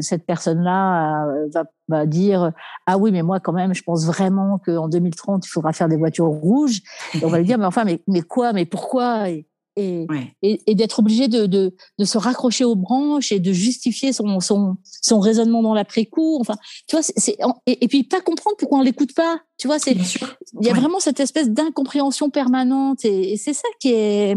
[0.00, 2.52] cette personne-là va va dire
[2.86, 5.96] ah oui mais moi quand même je pense vraiment qu'en 2030 il faudra faire des
[5.96, 6.80] voitures rouges
[7.14, 9.28] et on va lui dire mais enfin mais mais quoi mais pourquoi?
[9.76, 10.06] Et,
[10.42, 14.38] et, et, d'être obligé de, de, de, se raccrocher aux branches et de justifier son,
[14.38, 16.38] son, son raisonnement dans l'après-coup.
[16.40, 16.54] Enfin,
[16.86, 19.40] tu vois, c'est, et, et, puis pas comprendre pourquoi on l'écoute pas.
[19.58, 19.96] Tu vois, c'est,
[20.60, 24.36] il y a vraiment cette espèce d'incompréhension permanente et, c'est ça qui est,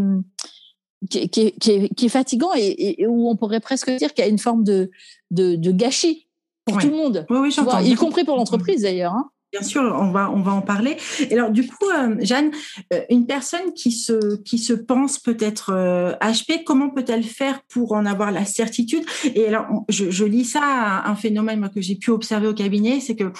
[1.08, 4.26] qui, qui, qui, est, qui est fatigant et, où on pourrait presque dire qu'il y
[4.26, 4.90] a une forme de,
[5.30, 6.27] de, de gâchis
[6.68, 7.26] pour tout le monde.
[7.30, 7.80] Oui, oui, j'entends.
[7.80, 9.12] Y compris pour l'entreprise d'ailleurs.
[9.12, 9.30] Hein.
[9.50, 10.98] Bien sûr, on va on va en parler.
[11.30, 12.50] Et alors du coup, euh, Jeanne,
[12.92, 15.72] euh, une personne qui se qui se pense peut-être
[16.20, 19.04] HP, euh, comment peut-elle faire pour en avoir la certitude?
[19.34, 23.00] Et alors, je, je, lis ça un phénomène moi, que j'ai pu observer au cabinet,
[23.00, 23.32] c'est que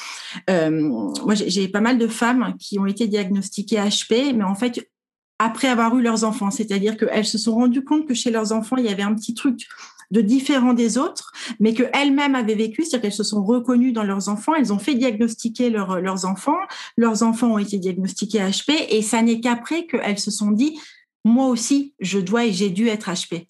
[0.48, 4.88] moi j'ai pas mal de femmes qui ont été diagnostiquées HP, mais en fait
[5.38, 8.76] après avoir eu leurs enfants, c'est-à-dire qu'elles se sont rendues compte que chez leurs enfants
[8.78, 9.68] il y avait un petit truc
[10.10, 14.28] de différents des autres, mais qu'elles-mêmes avaient vécu, c'est-à-dire qu'elles se sont reconnues dans leurs
[14.28, 16.58] enfants, elles ont fait diagnostiquer leurs enfants,
[16.96, 20.78] leurs enfants ont été diagnostiqués HP, et ça n'est qu'après qu'elles se sont dit,
[21.24, 23.46] moi aussi, je dois et j'ai dû être HP.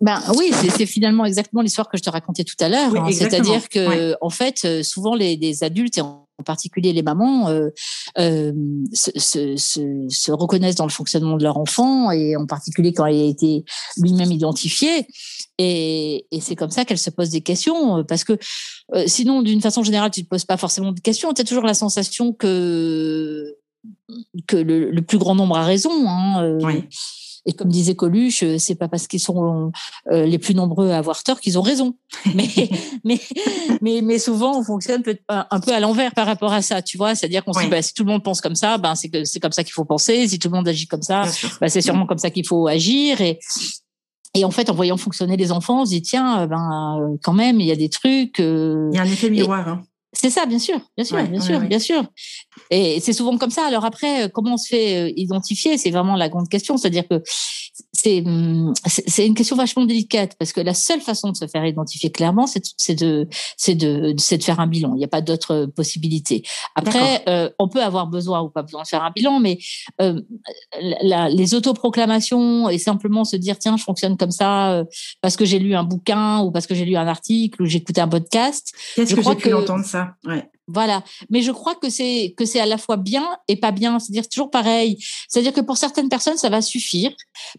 [0.00, 2.94] Ben oui, c'est finalement exactement l'histoire que je te racontais tout à l'heure.
[2.96, 3.12] Hein.
[3.12, 7.70] C'est-à-dire que, en fait, euh, souvent les, les adultes, et en particulier les mamans, euh,
[8.18, 8.52] euh,
[8.92, 9.56] se, se,
[10.08, 13.64] se, reconnaissent dans le fonctionnement de leur enfant et en particulier quand il a été
[13.96, 15.06] lui-même identifié.
[15.58, 18.38] Et, c'est comme ça qu'elle se pose des questions euh, parce que
[19.06, 21.32] sinon, d'une façon générale, tu ne te poses pas forcément de questions.
[21.32, 23.56] Tu as toujours la sensation que
[24.46, 26.08] que le, plus grand nombre a raison.
[26.08, 26.84] Hein, oui.
[27.44, 29.72] Et comme disait Coluche, euh, c'est pas parce qu'ils sont
[30.12, 31.96] euh, les plus nombreux à avoir tort qu'ils ont raison.
[32.34, 32.48] Mais,
[33.04, 33.20] mais,
[33.80, 37.14] mais, mais souvent, on fonctionne un peu à l'envers par rapport à ça, tu vois.
[37.14, 39.24] C'est-à-dire qu'on se dit, bah, si tout le monde pense comme ça, ben, c'est que
[39.24, 40.28] c'est comme ça qu'il faut penser.
[40.28, 41.24] Si tout le monde agit comme ça,
[41.60, 43.20] bah, c'est sûrement comme ça qu'il faut agir.
[43.20, 43.38] Et,
[44.34, 47.60] et en fait, en voyant fonctionner les enfants, on se dit, tiens, ben, quand même,
[47.60, 48.38] il y a des trucs.
[48.38, 49.66] il y a un effet miroir.
[49.68, 49.82] hein.
[50.14, 52.04] C'est ça, bien sûr, bien sûr, bien sûr, bien sûr.
[52.70, 53.66] Et c'est souvent comme ça.
[53.66, 56.76] Alors après, comment on se fait euh, identifier C'est vraiment la grande question.
[56.76, 57.22] C'est-à-dire que
[58.06, 61.64] Hum, c'est c'est une question vachement délicate parce que la seule façon de se faire
[61.64, 62.60] identifier clairement, c'est
[62.94, 64.94] de c'est de c'est de faire un bilan.
[64.94, 66.42] Il n'y a pas d'autre possibilité.
[66.74, 69.58] Après, euh, on peut avoir besoin ou pas besoin de faire un bilan, mais
[70.00, 70.20] euh,
[71.02, 74.84] la, les autoproclamations et simplement se dire tiens, je fonctionne comme ça euh,
[75.20, 77.78] parce que j'ai lu un bouquin ou parce que j'ai lu un article ou j'ai
[77.78, 78.72] écouté un podcast.
[78.96, 80.14] Qu'est-ce que j'ai pu entendre ça?
[80.24, 80.50] Ouais.
[80.72, 81.02] Voilà.
[81.30, 83.98] Mais je crois que c'est que c'est à la fois bien et pas bien.
[83.98, 84.98] C'est-à-dire toujours pareil.
[85.28, 87.12] C'est-à-dire que pour certaines personnes, ça va suffire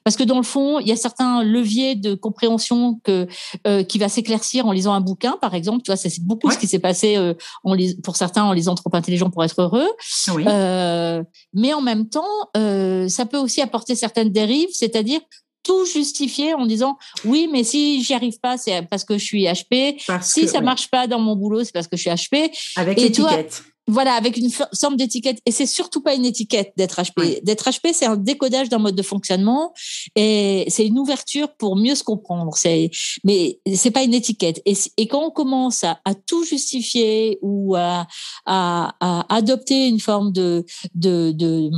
[0.03, 3.27] parce que dans le fond, il y a certains leviers de compréhension que
[3.67, 5.83] euh, qui va s'éclaircir en lisant un bouquin, par exemple.
[5.83, 7.33] Tu vois, c'est beaucoup ce qui s'est passé euh,
[7.63, 9.89] en pour certains en lisant trop intelligent pour être heureux.
[10.29, 12.23] Euh, mais en même temps,
[12.57, 15.21] euh, ça peut aussi apporter certaines dérives, c'est-à-dire
[15.63, 19.45] tout justifier en disant oui, mais si j'y arrive pas, c'est parce que je suis
[19.45, 19.95] HP.
[20.21, 22.51] si ça marche pas dans mon boulot, c'est parce que je suis HP.
[22.75, 23.63] Avec l'étiquette.
[23.87, 25.39] Voilà, avec une forme d'étiquette.
[25.45, 27.43] Et c'est surtout pas une étiquette d'être HP.
[27.43, 29.73] D'être HP, c'est un décodage d'un mode de fonctionnement
[30.15, 32.53] et c'est une ouverture pour mieux se comprendre.
[32.55, 32.91] C'est,
[33.25, 34.61] mais c'est pas une étiquette.
[34.65, 38.07] Et, et quand on commence à, à tout justifier ou à,
[38.45, 41.69] à, à, adopter une forme de, de, de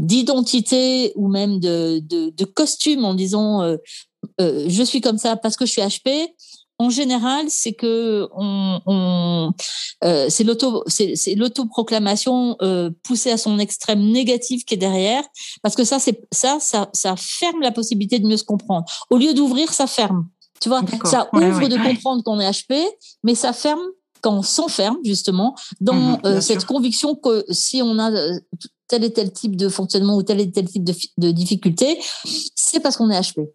[0.00, 3.76] d'identité ou même de, de, de, costume en disant euh,
[4.40, 6.28] euh, je suis comme ça parce que je suis HP,
[6.78, 9.52] en général, c'est que on, on
[10.02, 12.56] euh, c'est l'auto, c'est, l'autoproclamation
[13.04, 15.22] poussée à son extrême négatif qui est derrière,
[15.62, 18.86] parce que ça, c'est ça, ça, ça ferme la possibilité de mieux se comprendre.
[19.10, 20.26] Au lieu d'ouvrir, ça ferme.
[20.62, 22.82] Tu vois, ça ouvre de comprendre qu'on est HP,
[23.24, 23.80] mais ça ferme
[24.20, 28.38] quand on s'enferme justement dans mhm, euh, cette conviction que si on a euh,
[28.88, 31.98] tel et tel type de fonctionnement ou tel et tel type de, de difficulté,
[32.54, 33.48] c'est parce qu'on est HP.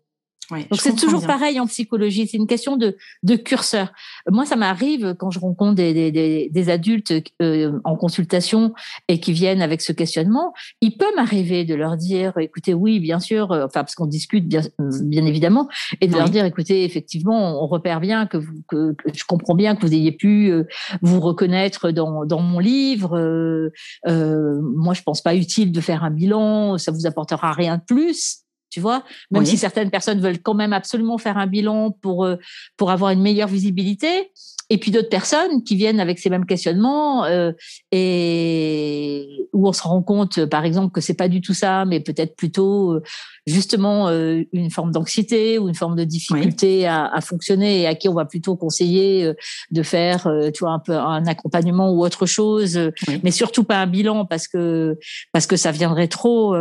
[0.52, 3.92] Donc c'est toujours pareil en psychologie, c'est une question de, de curseur.
[4.30, 8.74] Moi, ça m'arrive quand je rencontre des, des, des adultes euh, en consultation
[9.08, 13.20] et qui viennent avec ce questionnement, il peut m'arriver de leur dire, écoutez, oui, bien
[13.20, 14.62] sûr, euh, enfin parce qu'on discute bien,
[15.02, 15.68] bien évidemment,
[16.02, 19.76] et de leur dire, écoutez, effectivement, on repère bien que, vous, que, je comprends bien
[19.76, 20.64] que vous ayez pu euh,
[21.02, 23.18] vous reconnaître dans, dans mon livre.
[23.18, 27.84] Euh, moi, je pense pas utile de faire un bilan, ça vous apportera rien de
[27.84, 28.45] plus
[28.76, 32.36] tu vois même si certaines personnes veulent quand même absolument faire un bilan pour euh,
[32.76, 34.34] pour avoir une meilleure visibilité.
[34.70, 37.52] Et puis d'autres personnes qui viennent avec ces mêmes questionnements euh,
[37.92, 42.00] et où on se rend compte par exemple que c'est pas du tout ça mais
[42.00, 43.04] peut-être plutôt euh,
[43.46, 48.10] justement une forme d'anxiété ou une forme de difficulté à, à, fonctionner et à qui
[48.10, 49.32] on va plutôt conseiller
[49.70, 52.80] de faire tu vois un peu un accompagnement ou autre chose.
[53.22, 54.98] Mais surtout pas un bilan parce que
[55.32, 56.56] parce que ça viendrait trop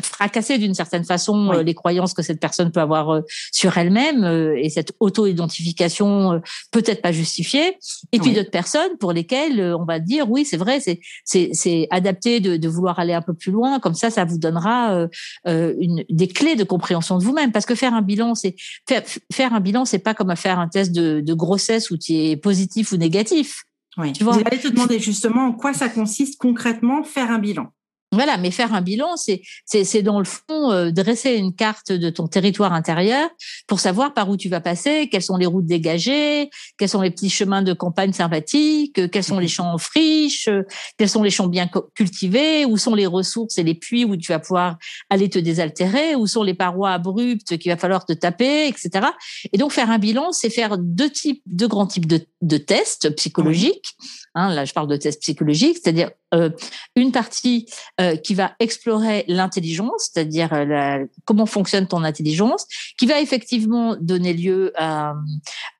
[0.00, 3.20] fracasser d'une certaine façon euh, les croyances que cette personne peut avoir euh,
[3.52, 6.40] sur elle-même euh, et cette auto-identification
[6.70, 7.76] peut-être pas justifiée.
[8.12, 11.86] Et puis d'autres personnes pour lesquelles on va dire oui, c'est vrai, c'est c'est c'est
[11.90, 13.78] adapté de, de vouloir aller un peu plus loin.
[13.80, 15.06] Comme ça, ça vous donnera
[15.46, 17.52] une des clés de compréhension de vous-même.
[17.52, 18.54] Parce que faire un bilan, c'est
[18.88, 22.14] faire, faire un bilan, c'est pas comme faire un test de, de grossesse où tu
[22.14, 23.64] es positif ou négatif.
[23.98, 24.12] Oui.
[24.12, 24.38] Tu vois?
[24.44, 27.72] Allez te demander justement en quoi ça consiste concrètement faire un bilan.
[28.12, 32.10] Voilà, mais faire un bilan, c'est c'est dans le fond euh, dresser une carte de
[32.10, 33.30] ton territoire intérieur
[33.66, 37.10] pour savoir par où tu vas passer, quelles sont les routes dégagées, quels sont les
[37.10, 39.48] petits chemins de campagne sympathiques, quels sont les mhm.
[39.48, 40.50] champs friches,
[40.98, 44.30] quels sont les champs bien cultivés, où sont les ressources et les puits où tu
[44.30, 44.76] vas pouvoir
[45.08, 49.06] aller te désaltérer, où sont les parois abruptes qu'il va falloir te taper, etc.
[49.54, 53.08] Et donc faire un bilan, c'est faire deux types, deux grands types de, de tests
[53.16, 53.94] psychologiques.
[54.34, 56.50] Hein, là, je parle de tests psychologiques, c'est-à-dire euh,
[56.96, 57.66] une partie
[58.00, 62.66] euh, qui va explorer l'intelligence, c'est-à-dire euh, comment fonctionne ton intelligence,
[62.98, 65.14] qui va effectivement donner lieu à,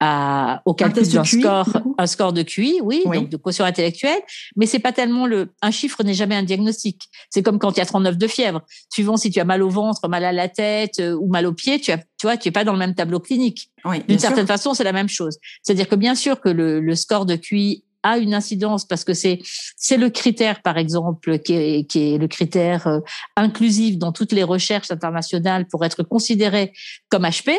[0.00, 4.18] à au calcul d'un score, un score de QI, oui, donc de quotient intellectuel,
[4.56, 7.02] mais c'est pas tellement le, un chiffre n'est jamais un diagnostic.
[7.30, 8.62] C'est comme quand il y a 39 de fièvre.
[8.90, 11.80] Suivant si tu as mal au ventre, mal à la tête ou mal aux pieds,
[11.80, 13.70] tu as, tu vois, tu es pas dans le même tableau clinique.
[14.06, 15.38] D'une certaine façon, c'est la même chose.
[15.62, 19.14] C'est-à-dire que bien sûr que le, le score de QI a une incidence parce que
[19.14, 19.40] c'est
[19.76, 23.00] c'est le critère par exemple qui est, qui est le critère euh,
[23.36, 26.72] inclusif dans toutes les recherches internationales pour être considéré
[27.08, 27.52] comme HP.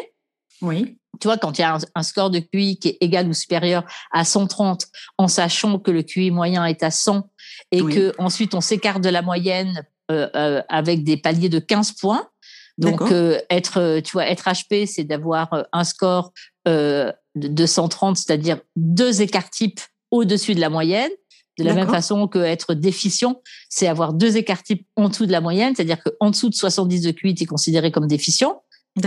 [0.62, 0.98] Oui.
[1.20, 3.84] Tu vois, quand il y a un, score de QI qui est égal ou supérieur
[4.12, 4.88] à 130,
[5.20, 7.30] en sachant que le QI moyen est à 100
[7.72, 11.94] et que ensuite on s'écarte de la moyenne euh, euh, avec des paliers de 15
[11.94, 12.28] points.
[12.80, 13.04] Donc
[13.52, 16.34] être, tu vois, être HP, c'est d'avoir un score
[16.66, 17.14] de
[17.66, 19.82] 130, c'est-à-dire deux écarts types
[20.14, 21.12] au-dessus de la moyenne.
[21.60, 23.40] De la même façon que être déficient,
[23.70, 27.02] c'est avoir deux écarts types en dessous de la moyenne, c'est-à-dire qu'en dessous de 70
[27.02, 28.64] de QI, tu es considéré comme déficient.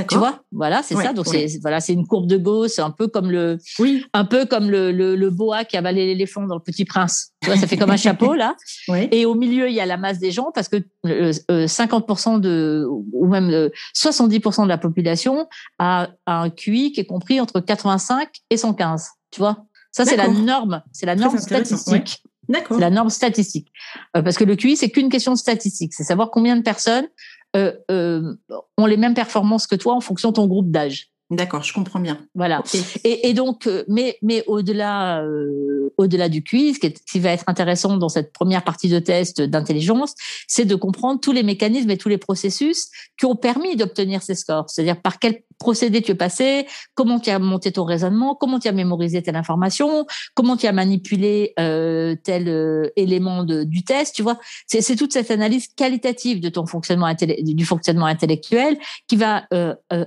[0.08, 1.12] Tu vois, voilà, c'est ça.
[1.12, 4.04] Donc c'est voilà, c'est une courbe de Gauss, un peu comme le, oui.
[4.14, 7.32] un peu comme le, le, boa qui a avalé l'éléphant dans le Petit Prince.
[7.40, 8.56] Tu vois, ça fait comme un chapeau là.
[9.12, 12.86] Et au milieu, il y a la masse des gens parce que 50% euh, de
[12.88, 15.48] ou même 70% de la population
[15.78, 19.08] a, a un QI qui est compris entre 85 et 115.
[19.30, 19.66] Tu vois?
[19.96, 20.82] Ça, c'est la norme.
[20.92, 22.22] C'est la norme statistique.
[22.50, 22.78] D'accord.
[22.78, 23.72] La norme statistique.
[24.14, 25.94] Euh, parce que le QI, c'est qu'une question de statistique.
[25.94, 27.08] C'est savoir combien de personnes
[27.56, 28.34] euh, euh,
[28.76, 31.08] ont les mêmes performances que toi en fonction de ton groupe d'âge.
[31.28, 32.18] D'accord, je comprends bien.
[32.36, 32.62] Voilà.
[33.02, 37.42] Et, et, donc, euh, mais, mais au-delà, euh, au-delà du quiz, ce qui, va être
[37.48, 40.14] intéressant dans cette première partie de test d'intelligence,
[40.46, 44.36] c'est de comprendre tous les mécanismes et tous les processus qui ont permis d'obtenir ces
[44.36, 44.66] scores.
[44.70, 48.68] C'est-à-dire par quel, procédé tu es passé, comment tu as monté ton raisonnement, comment tu
[48.68, 54.14] as mémorisé telle information, comment tu as manipulé euh, tel euh, élément de, du test,
[54.14, 54.38] tu vois.
[54.68, 58.76] C'est toute cette analyse qualitative de ton fonctionnement du fonctionnement intellectuel
[59.08, 59.44] qui va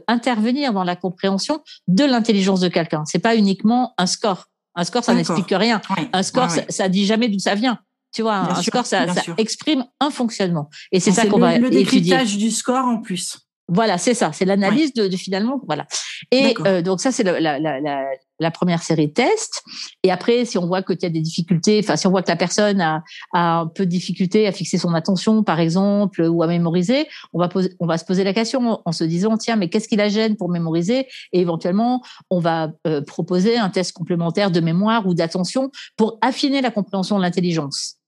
[0.08, 3.03] intervenir dans la compréhension de l'intelligence de quelqu'un.
[3.05, 4.45] C'est pas uniquement un score.
[4.76, 5.82] Un score, ça n'explique rien.
[6.14, 7.80] Un score, Ça, ça dit jamais d'où ça vient.
[8.14, 10.70] Tu vois, un score, ça, ça exprime un fonctionnement.
[10.91, 13.49] Et c'est ça qu'on va le décryptage du score en plus.
[13.72, 15.86] Voilà, c'est ça, c'est l'analyse de, de, finalement, voilà.
[16.32, 18.04] Et euh, donc ça, c'est la, la, la,
[18.40, 19.62] la, première série de tests.
[20.02, 22.32] Et après, si on voit qu'il y a des difficultés, enfin si on voit que
[22.32, 23.04] la personne a,
[23.34, 27.40] a, un peu de difficulté à fixer son attention, par exemple, ou à mémoriser, on
[27.40, 29.96] va poser, on va se poser la question en se disant tiens, mais qu'est-ce qui
[29.96, 31.08] la gêne pour mémoriser?
[31.32, 32.02] Et éventuellement,
[32.32, 37.18] on va euh, proposer un test complémentaire de mémoire ou d'attention pour affiner la compréhension
[37.18, 37.99] de l'intelligence.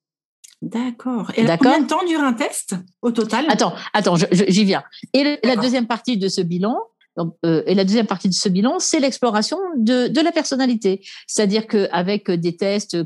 [0.61, 1.31] D'accord.
[1.35, 3.45] Et combien de temps dure un test au total?
[3.49, 4.83] Attends, attends, j'y viens.
[5.13, 6.77] Et la deuxième partie de ce bilan,
[7.17, 11.01] donc, euh, et la deuxième partie de ce bilan, c'est l'exploration de, de, la personnalité.
[11.27, 12.97] C'est-à-dire qu'avec des tests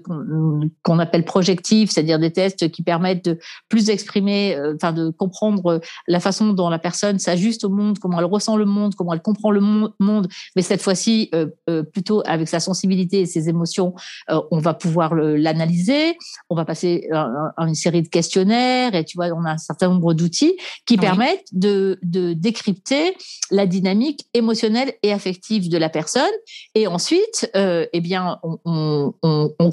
[0.84, 5.82] qu'on appelle projectifs, c'est-à-dire des tests qui permettent de plus exprimer, euh, enfin de comprendre
[6.08, 9.24] la façon dont la personne s'ajuste au monde, comment elle ressent le monde, comment elle
[9.24, 13.96] comprend le monde, mais cette fois-ci euh, plutôt avec sa sensibilité et ses émotions,
[14.52, 16.18] on va pouvoir l'analyser.
[16.50, 19.90] On va passer à, une série de questionnaires et tu vois, on a un certain
[19.90, 23.16] nombre d'outils qui permettent de, de décrypter
[23.52, 23.95] la dynamique
[24.34, 26.24] émotionnelle et affective de la personne.
[26.74, 29.14] Et ensuite, euh, eh bien, on,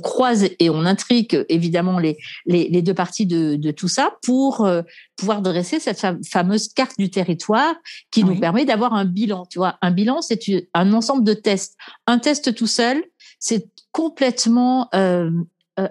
[0.03, 4.83] croise et on intrigue évidemment les, les, deux parties de, tout ça pour euh,
[5.17, 7.75] pouvoir dresser cette fameuse carte du territoire
[8.11, 9.47] qui nous permet d'avoir un bilan.
[9.47, 10.41] Tu vois, un bilan, c'est
[10.75, 11.77] un ensemble de tests.
[12.07, 13.03] Un test tout seul,
[13.39, 15.31] c'est complètement euh,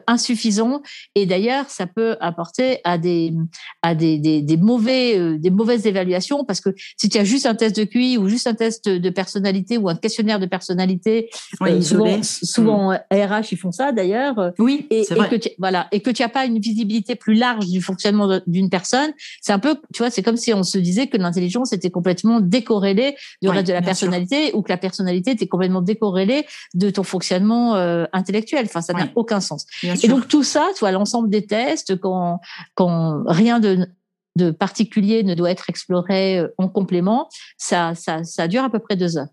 [0.07, 0.81] insuffisant.
[1.15, 3.33] Et d'ailleurs ça peut apporter à des
[3.81, 7.45] à des, des, des mauvais euh, des mauvaises évaluations parce que si tu as juste
[7.45, 11.29] un test de QI ou juste un test de personnalité ou un questionnaire de personnalité
[11.61, 13.43] euh, souvent, souvent RH mm.
[13.51, 16.59] ils font ça d'ailleurs oui et, que tu, voilà et que tu as pas une
[16.59, 19.11] visibilité plus large du fonctionnement d'une personne
[19.41, 22.39] c'est un peu tu vois c'est comme si on se disait que l'intelligence était complètement
[22.39, 27.03] décorrélée du reste de la personnalité ou que la personnalité était complètement décorrélée de ton
[27.03, 27.75] fonctionnement
[28.13, 28.65] intellectuel.
[28.65, 32.39] Enfin ça n'a aucun sens et donc tout ça, tu vois, l'ensemble des tests, quand,
[32.75, 33.87] quand rien de,
[34.35, 38.79] de particulier ne doit être exploré euh, en complément, ça, ça, ça dure à peu
[38.79, 39.29] près deux heures.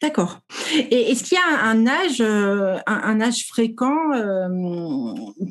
[0.00, 0.40] D'accord.
[0.90, 4.48] Et est-ce qu'il y a un âge, euh, un, âge fréquent euh,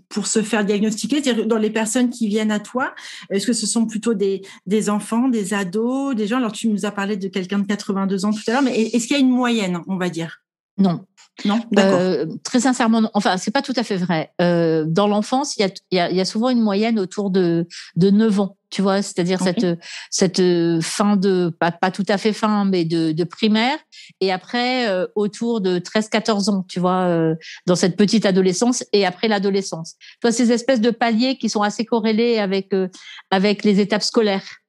[0.09, 1.23] pour se faire diagnostiquer?
[1.23, 2.93] C'est-à-dire dans les personnes qui viennent à toi,
[3.29, 6.35] est-ce que ce sont plutôt des, des enfants, des ados, des gens?
[6.35, 9.07] Alors tu nous as parlé de quelqu'un de 82 ans tout à l'heure, mais est-ce
[9.07, 10.41] qu'il y a une moyenne, on va dire?
[10.77, 11.05] Non.
[11.45, 11.61] Non.
[11.77, 14.31] Euh, très sincèrement, enfin, c'est pas tout à fait vrai.
[14.41, 17.67] Euh, dans l'enfance, il y a, y, a, y a, souvent une moyenne autour de,
[17.95, 19.65] de 9 ans, tu vois, c'est-à-dire cette,
[20.09, 20.41] cette
[20.81, 23.77] fin de, pas, pas tout à fait fin, mais de, de primaire,
[24.21, 27.35] et après euh, autour de 13-14 ans, tu vois, euh,
[27.67, 29.95] dans cette petite adolescence, et après l'adolescence.
[29.99, 32.87] Tu vois, ces espèces de paliers qui sont assez corrélés avec, euh,
[33.29, 34.60] avec les étapes scolaires.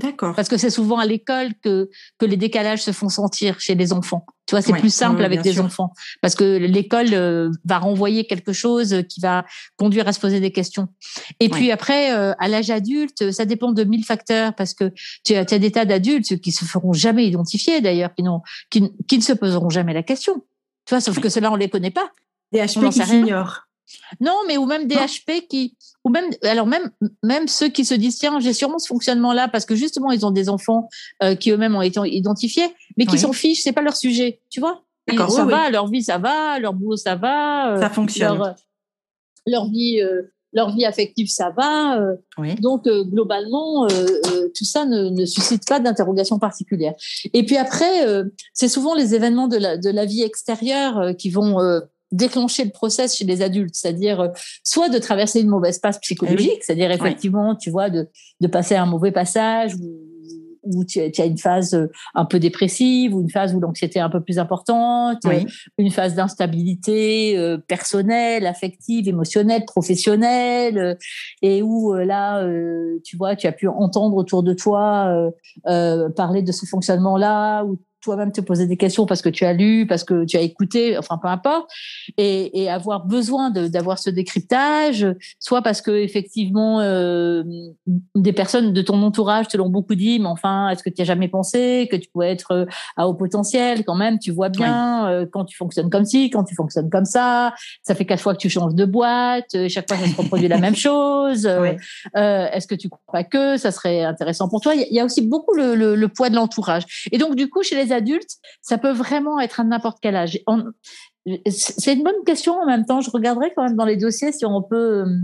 [0.00, 0.34] D'accord.
[0.34, 3.92] Parce que c'est souvent à l'école que, que les décalages se font sentir chez les
[3.92, 4.24] enfants.
[4.46, 5.92] Tu vois, c'est plus simple avec des enfants
[6.22, 9.44] parce que l'école euh, va renvoyer quelque chose qui va
[9.76, 10.88] conduire à se poser des questions.
[11.38, 14.92] Et puis après, euh, à l'âge adulte, ça dépend de mille facteurs parce que
[15.24, 18.24] tu as, des tas d'adultes qui se feront jamais identifier d'ailleurs, qui,
[18.70, 20.42] qui, qui ne se poseront jamais la question.
[20.86, 22.10] Tu vois, sauf que cela on les connaît pas.
[22.50, 23.68] Des HP qui s'ignorent.
[24.20, 26.90] Non, mais ou même des HP qui, ou même, alors même,
[27.22, 30.30] même ceux qui se disent tiens, j'ai sûrement ce fonctionnement-là parce que justement ils ont
[30.30, 30.88] des enfants
[31.22, 34.60] euh, qui eux-mêmes ont été identifiés, mais qui s'en fichent, c'est pas leur sujet, tu
[34.60, 34.82] vois?
[35.28, 38.38] ça va, leur vie ça va, leur boulot ça va, euh, ça fonctionne.
[38.38, 38.54] Leur,
[39.46, 40.22] leur vie, euh,
[40.52, 42.00] leur vie affective ça va.
[42.60, 46.94] Donc globalement, tout ça ne, ne suscite pas d'interrogation particulière.
[47.32, 51.58] Et puis après, c'est souvent les événements de la, de la vie extérieure qui vont
[52.12, 54.28] déclencher le process chez les adultes, c'est-à-dire euh,
[54.64, 58.08] soit de traverser une mauvaise passe psychologique, eh c'est-à-dire effectivement, tu vois, de,
[58.40, 60.06] de passer un mauvais passage ou
[60.62, 64.02] où tu, as une phase euh, un peu dépressive ou une phase où l'anxiété est
[64.02, 65.16] un peu plus importante,
[65.78, 70.98] une phase d'instabilité euh, personnelle, affective, émotionnelle, professionnelle,
[71.40, 72.46] et où là,
[73.02, 75.32] tu vois, tu as pu entendre autour de toi
[76.14, 79.86] parler de ce fonctionnement-là, ou toi-même te poser des questions parce que tu as lu,
[79.86, 81.70] parce que tu as écouté, enfin peu importe,
[82.16, 85.06] et, et avoir besoin d'avoir ce décryptage,
[85.38, 87.42] soit parce que effectivement euh,
[88.14, 91.04] des personnes de ton entourage te l'ont beaucoup dit, mais enfin est-ce que tu as
[91.04, 95.08] jamais pensé que tu pouvais être euh, à haut potentiel quand même Tu vois bien
[95.08, 98.34] euh, quand tu fonctionnes comme ci, quand tu fonctionnes comme ça, ça fait quatre fois
[98.34, 101.46] que tu changes de boîte, euh, chaque fois ça se reproduit la même chose.
[102.14, 104.74] est-ce que tu crois pas que ça serait intéressant pour toi?
[104.74, 107.62] Il y a aussi beaucoup le, le, le poids de l'entourage, et donc du coup
[107.62, 110.38] chez les adultes, ça peut vraiment être à n'importe quel âge.
[111.46, 113.00] C'est une bonne question en même temps.
[113.00, 115.18] Je regarderai quand même dans les dossiers si on peut euh,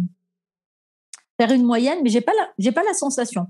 [1.40, 2.32] faire une moyenne, mais j'ai pas
[2.74, 3.46] pas la sensation.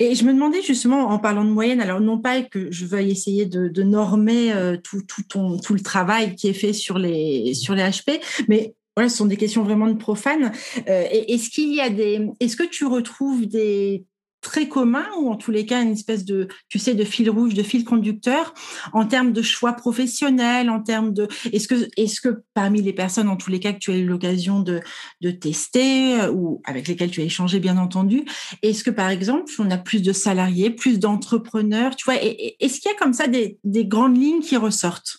[0.00, 3.10] Et je me demandais justement, en parlant de moyenne, alors non pas que je veuille
[3.10, 7.54] essayer de, normer euh, tout, tout, ton, tout le travail qui est fait sur les,
[7.54, 10.50] sur les HP, mais voilà, ce sont des questions vraiment de profanes.
[10.88, 14.04] Euh, est-ce qu'il y a des, est-ce que tu retrouves des
[14.40, 17.54] très commun ou en tous les cas une espèce de, tu sais, de fil rouge,
[17.54, 18.54] de fil conducteur
[18.92, 23.28] en termes de choix professionnels, en termes de, est-ce que, est-ce que parmi les personnes,
[23.28, 24.80] en tous les cas que tu as eu l'occasion de,
[25.20, 28.24] de tester euh, ou avec lesquelles tu as échangé bien entendu,
[28.62, 32.90] est-ce que par exemple on a plus de salariés, plus d'entrepreneurs, tu vois, est-ce qu'il
[32.90, 35.18] y a comme ça des, des grandes lignes qui ressortent?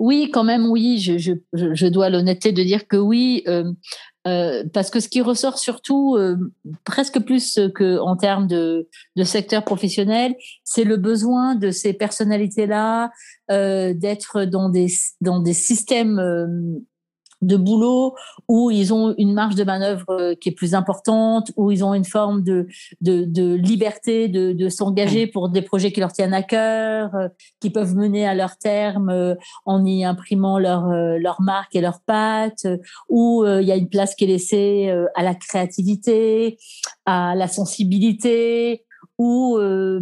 [0.00, 0.98] Oui, quand même, oui.
[0.98, 3.42] Je, je, je dois l'honnêteté de dire que oui.
[3.46, 3.70] Euh,
[4.30, 6.36] euh, parce que ce qui ressort surtout, euh,
[6.84, 8.88] presque plus que en termes de,
[9.24, 13.10] secteur professionnel, c'est le besoin de ces personnalités-là
[13.50, 14.88] euh, d'être dans des
[15.20, 16.20] dans des systèmes
[17.42, 18.14] de boulot
[18.48, 21.94] où ils ont une marge de manœuvre euh, qui est plus importante, où ils ont
[21.94, 22.66] une forme de,
[23.00, 27.28] de, de liberté de, de s'engager pour des projets qui leur tiennent à cœur, euh,
[27.60, 29.34] qui peuvent mener à leur terme euh,
[29.64, 32.66] en y imprimant leur, leur marque et leur patte,
[33.08, 36.58] où il y a une place qui est laissée à la créativité,
[37.06, 38.84] à la sensibilité,
[39.20, 40.00] ou euh,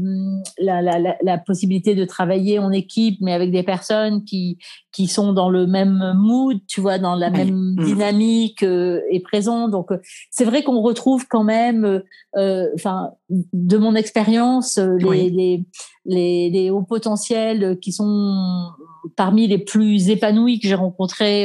[0.61, 4.59] la, la, la, possibilité de travailler en équipe, mais avec des personnes qui
[4.93, 7.85] qui sont dans le même mood, tu vois, dans la même mm.
[7.85, 9.67] dynamique euh, et présent.
[9.67, 9.99] Donc, euh,
[10.31, 12.01] c'est vrai qu'on retrouve quand même,
[12.37, 13.11] enfin,
[13.53, 15.65] de mon expérience, les, les,
[16.05, 18.71] les, les, hauts potentiels qui sont
[19.17, 21.45] parmi les plus épanouis que j'ai rencontrés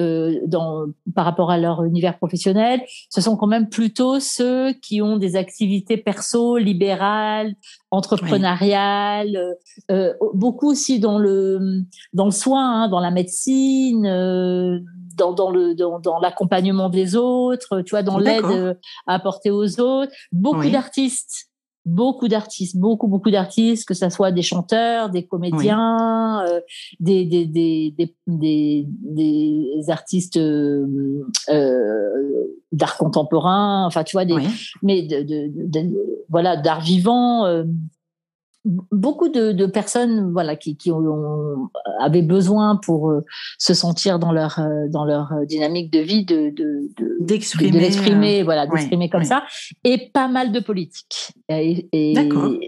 [0.00, 5.00] euh, dans, par rapport à leur univers professionnel, ce sont quand même plutôt ceux qui
[5.00, 7.54] ont des activités perso, libérales,
[7.90, 9.54] entrepreneuriales, euh,
[9.90, 11.82] euh, beaucoup aussi dans le
[12.12, 14.80] dans le soin, hein, dans la médecine, euh,
[15.16, 18.76] dans, dans le dans, dans l'accompagnement des autres, tu vois, dans l'aide
[19.06, 20.12] à apporter aux autres.
[20.32, 21.48] Beaucoup d'artistes
[21.84, 26.60] beaucoup d'artistes, beaucoup, beaucoup d'artistes, que ce soit des chanteurs, des comédiens, euh,
[26.98, 27.94] des, des, des,
[28.26, 30.86] des, des, artistes euh,
[31.50, 32.08] euh,
[32.72, 34.36] d'art contemporain, enfin, tu vois, des,
[34.82, 35.94] mais de, de, de,
[36.30, 37.44] voilà, d'art vivant
[38.64, 41.68] beaucoup de, de, personnes voilà qui, qui ont,
[42.00, 43.24] avaient besoin pour euh,
[43.58, 46.88] se sentir dans leur euh, dans leur euh, dynamique de vie de de
[47.20, 49.44] d'exprimer de, l'exprimer voilà d'exprimer comme ça.
[49.84, 52.14] Et pas mal de politiques et, et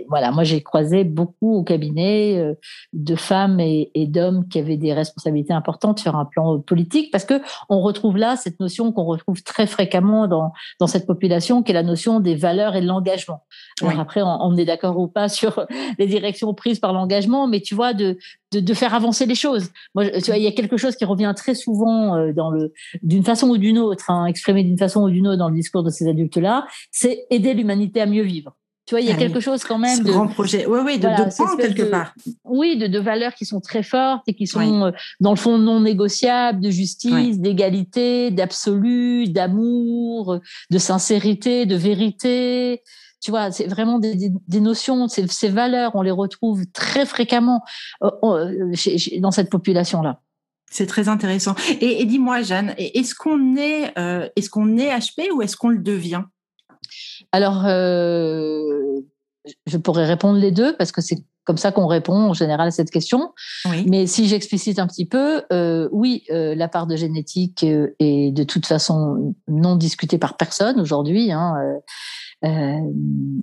[0.09, 2.55] voilà moi j'ai croisé beaucoup au cabinet
[2.93, 7.25] de femmes et, et d'hommes qui avaient des responsabilités importantes sur un plan politique parce
[7.25, 7.41] que
[7.71, 11.75] on retrouve là cette notion qu'on retrouve très fréquemment dans dans cette population qui est
[11.75, 13.45] la notion des valeurs et de l'engagement.
[13.81, 15.67] Alors après on, on est d'accord ou pas sur
[15.99, 18.19] les directions prises par l'engagement, mais tu vois, de,
[18.53, 19.71] de, de, faire avancer les choses.
[19.95, 22.73] Moi, tu vois, il y a quelque chose qui revient très souvent euh, dans le,
[23.03, 25.83] d'une façon ou d'une autre, hein, exprimé d'une façon ou d'une autre dans le discours
[25.83, 28.57] de ces adultes-là, c'est aider l'humanité à mieux vivre.
[28.87, 30.05] Tu vois, il y a ah quelque chose quand même.
[30.05, 30.65] de grand projet.
[30.65, 32.15] Oui, oui, de, de quelque part.
[32.45, 35.59] Oui, de, de valeurs qui sont très fortes et qui sont, euh, dans le fond,
[35.59, 40.39] non négociables, de justice, d'égalité, d'absolu, d'amour,
[40.71, 42.83] de sincérité, de vérité.
[43.21, 47.63] Tu vois, c'est vraiment des, des, notions, ces, ces, valeurs, on les retrouve très fréquemment
[48.03, 48.73] euh, euh,
[49.21, 50.21] dans cette population-là.
[50.71, 51.55] C'est très intéressant.
[51.81, 55.79] Et, dis-moi, Jeanne, est-ce qu'on est, euh, est-ce qu'on est HP ou est-ce qu'on le
[55.79, 56.25] devient?
[57.33, 59.01] Alors, euh,
[59.67, 62.71] je pourrais répondre les deux parce que c'est comme ça qu'on répond en général à
[62.73, 63.33] cette question.
[63.67, 63.85] Oui.
[63.87, 68.43] Mais si j'explicite un petit peu, euh, oui, euh, la part de génétique est de
[68.43, 71.31] toute façon non discutée par personne aujourd'hui.
[71.31, 71.55] Hein,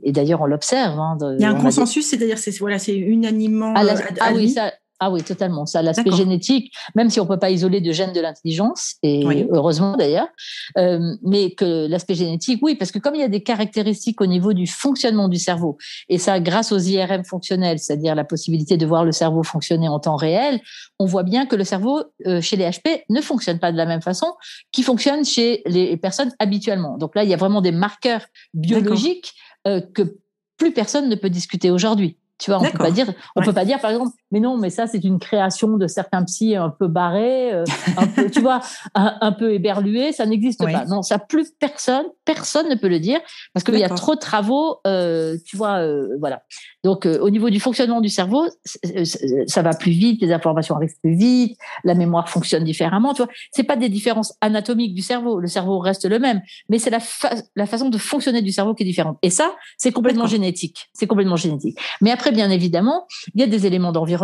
[0.04, 0.99] et d'ailleurs, on l'observe.
[0.99, 3.74] Hein, Il y a un consensus, c'est-à-dire c'est voilà, c'est unanimement.
[3.76, 3.84] Ah,
[4.20, 4.74] ah oui, ça,
[5.04, 5.66] ah oui, totalement.
[5.66, 9.97] Ça, l'aspect génétique, même si on peut pas isoler de gènes de l'intelligence, et heureusement
[9.97, 10.30] d'ailleurs,
[10.78, 14.26] euh, mais que l'aspect génétique, oui, parce que comme il y a des caractéristiques au
[14.26, 15.78] niveau du fonctionnement du cerveau,
[16.08, 19.99] et ça grâce aux IRM fonctionnels, c'est-à-dire la possibilité de voir le cerveau fonctionner en
[19.99, 20.62] temps réel,
[20.99, 23.86] on voit bien que le cerveau euh, chez les HP ne fonctionne pas de la
[23.86, 24.34] même façon
[24.72, 26.97] qu'il fonctionne chez les personnes habituellement.
[26.97, 29.34] Donc là, il y a vraiment des marqueurs biologiques
[29.68, 30.18] euh, que
[30.58, 32.18] plus personne ne peut discuter aujourd'hui.
[32.39, 34.71] Tu vois, on peut pas dire, on peut pas dire par exemple, mais non, mais
[34.71, 37.63] ça c'est une création de certains psys un peu barrés, euh,
[37.97, 38.61] un peu, tu vois,
[38.95, 40.11] un, peu éberlués.
[40.11, 40.86] Ça n'existe pas.
[40.86, 43.19] Non, ça plus personne, personne ne peut le dire
[43.53, 46.41] parce qu'il y a trop de travaux, euh, tu vois, euh, voilà.
[46.84, 48.47] Donc au niveau du fonctionnement du cerveau,
[49.45, 53.13] ça va plus vite, les informations arrivent plus vite, la mémoire fonctionne différemment.
[53.13, 55.39] Tu vois, c'est pas des différences anatomiques du cerveau.
[55.39, 56.99] Le cerveau reste le même, mais c'est la,
[57.55, 59.19] la façon de fonctionner du cerveau qui est différente.
[59.21, 60.89] Et ça, c'est complètement génétique.
[60.91, 61.77] C'est complètement génétique.
[62.01, 63.05] Mais après, bien évidemment,
[63.36, 64.22] il y a des éléments d'environnement.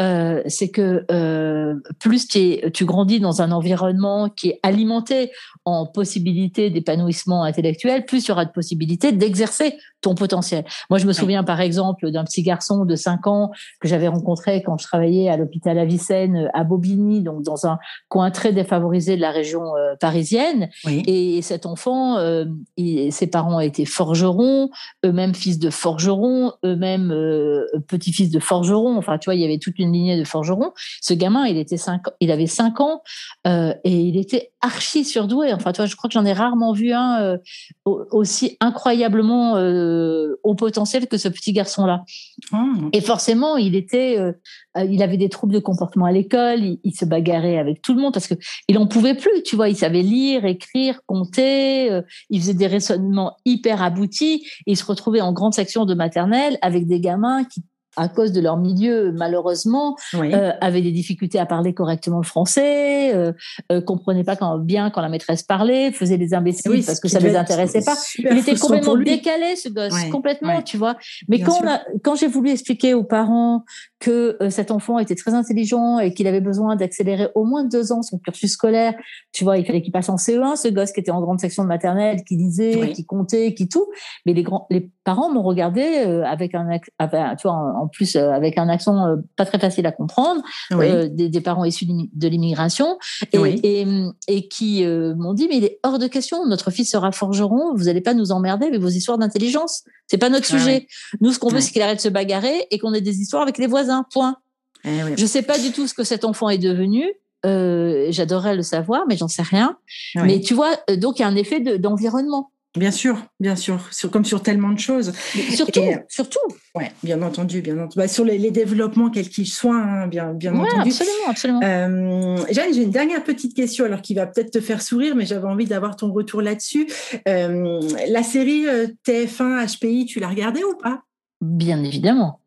[0.00, 5.30] Euh, c'est que euh, plus tu, tu grandis dans un environnement qui est alimenté
[5.64, 10.64] en possibilités d'épanouissement intellectuel, plus il y aura de possibilités d'exercer ton potentiel.
[10.90, 14.62] Moi, je me souviens par exemple d'un petit garçon de 5 ans que j'avais rencontré
[14.62, 17.78] quand je travaillais à l'hôpital Avicenne à Bobigny, donc dans un
[18.08, 20.68] coin très défavorisé de la région euh, parisienne.
[20.86, 22.44] Et cet enfant, euh,
[22.76, 24.70] ses parents étaient forgerons,
[25.04, 28.96] eux-mêmes fils de forgerons, eux-mêmes euh, petits-fils de forgerons.
[28.98, 30.72] Enfin, tu vois, il y avait toute une lignée de forgerons.
[31.00, 33.02] Ce gamin, il était cinq, il avait 5 ans
[33.46, 35.52] et il était archi surdoué.
[35.52, 37.38] Enfin, tu vois, je crois que j'en ai rarement vu un
[37.84, 42.04] aussi incroyablement euh, au potentiel que ce petit garçon-là.
[42.52, 42.66] Ah.
[42.92, 44.32] Et forcément, il était, euh,
[44.76, 48.12] il avait des troubles de comportement à l'école, il, se bagarrait avec tout le monde
[48.12, 48.34] parce que
[48.68, 49.42] il en pouvait plus.
[49.44, 54.46] Tu vois, il savait lire, écrire, compter, euh, il faisait des raisonnements hyper aboutis.
[54.66, 57.62] Et il se retrouvait en grande section de maternelle avec des gamins qui
[57.96, 63.14] à cause de leur milieu, malheureusement, euh, avaient des difficultés à parler correctement le français,
[63.14, 63.32] euh,
[63.72, 67.20] euh, comprenaient pas quand, bien quand la maîtresse parlait, faisaient des imbéciles parce que ça
[67.20, 67.96] les intéressait pas.
[68.18, 70.96] Il était complètement décalé, ce gosse, complètement, tu vois.
[71.28, 71.60] Mais quand,
[72.02, 73.64] quand j'ai voulu expliquer aux parents
[74.00, 77.92] que euh, cet enfant était très intelligent et qu'il avait besoin d'accélérer au moins deux
[77.92, 78.94] ans son cursus scolaire,
[79.32, 81.62] tu vois, il fallait qu'il passe en CE1, ce gosse qui était en grande section
[81.62, 83.86] de maternelle, qui lisait, qui comptait, qui tout.
[84.26, 88.58] Mais les grands, les parents m'ont regardé avec un, tu vois, en plus euh, avec
[88.58, 92.98] un accent euh, pas très facile à comprendre, euh, des, parents issus de l'immigration,
[93.32, 93.86] et,
[94.28, 97.84] et, qui m'ont dit mais il est hors de question, notre fils sera forgeron, vous
[97.84, 100.86] n'allez pas nous emmerder avec vos histoires d'intelligence, c'est pas notre sujet.
[101.20, 103.42] Nous, ce qu'on veut, c'est qu'il arrête de se bagarrer et qu'on ait des histoires
[103.42, 104.06] avec les voisins.
[104.12, 104.36] Point.
[104.84, 107.04] Je eh Je sais pas du tout ce que cet enfant est devenu.
[107.44, 109.76] J'adorerais le savoir, mais j'en sais rien.
[110.14, 112.50] Mais tu vois, donc il y a un effet d'environnement.
[112.76, 115.12] Bien sûr, bien sûr, comme sur tellement de choses.
[115.54, 116.40] surtout, euh, surtout.
[116.74, 117.96] Ouais, bien entendu, bien entendu.
[117.96, 120.90] Bah, sur les, développements, quels qu'ils soient, hein, bien, bien entendu.
[120.90, 121.60] Absolument, absolument.
[121.62, 125.24] Euh, Jeanne, j'ai une dernière petite question, alors qui va peut-être te faire sourire, mais
[125.24, 126.88] j'avais envie d'avoir ton retour là-dessus.
[127.28, 128.64] Euh, la série
[129.06, 131.02] TF1 HPI, tu l'as regardée ou pas?
[131.40, 132.40] Bien évidemment.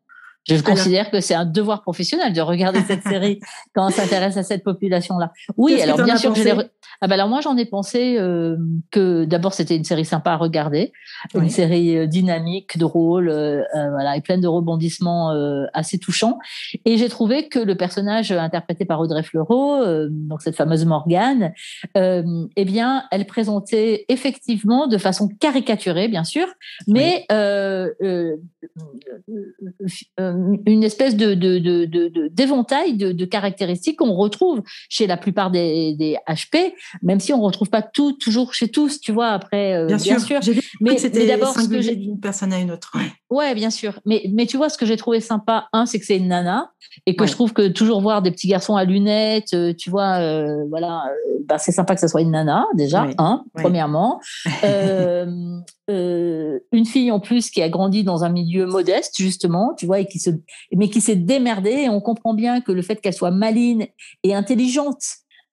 [0.48, 3.40] Je considère que c'est un devoir professionnel de regarder cette série
[3.74, 5.32] quand on s'intéresse à cette population-là.
[5.56, 6.42] Oui, alors bien sûr, je
[7.00, 8.56] ah ben alors moi j'en ai pensé euh,
[8.90, 10.92] que d'abord c'était une série sympa à regarder,
[11.34, 15.30] une série euh, dynamique, drôle, euh, voilà, et pleine de rebondissements
[15.74, 16.38] assez touchants.
[16.84, 21.52] Et j'ai trouvé que le personnage interprété par Audrey Fleurot, donc cette fameuse Morgane,
[21.94, 26.46] eh bien, elle présentait effectivement de façon caricaturée, bien sûr,
[26.86, 27.26] mais
[30.66, 31.34] une espèce de,
[32.28, 37.40] d'éventail de, de, caractéristiques qu'on retrouve chez la plupart des, des, HP, même si on
[37.40, 39.28] retrouve pas tout toujours chez tous, tu vois.
[39.28, 40.40] Après, euh, bien, sûr,
[40.80, 42.92] mais, c'était d'abord ce que j'ai d'une personne à une autre.
[42.94, 43.10] Ouais.
[43.30, 44.00] Bien sûr.
[44.04, 46.72] Mais mais tu vois, ce que j'ai trouvé sympa, un, c'est que c'est une nana
[47.06, 50.18] et que je trouve que toujours voir des petits garçons à lunettes, euh, tu vois,
[50.20, 51.04] euh, voilà,
[51.46, 54.20] bah, c'est sympa que ça soit une nana déjà, un, premièrement.
[55.90, 60.00] Euh, une fille en plus qui a grandi dans un milieu modeste justement, tu vois,
[60.00, 60.28] et qui se,
[60.70, 61.70] mais qui s'est démerdée.
[61.70, 63.86] Et on comprend bien que le fait qu'elle soit maline
[64.22, 65.00] et intelligente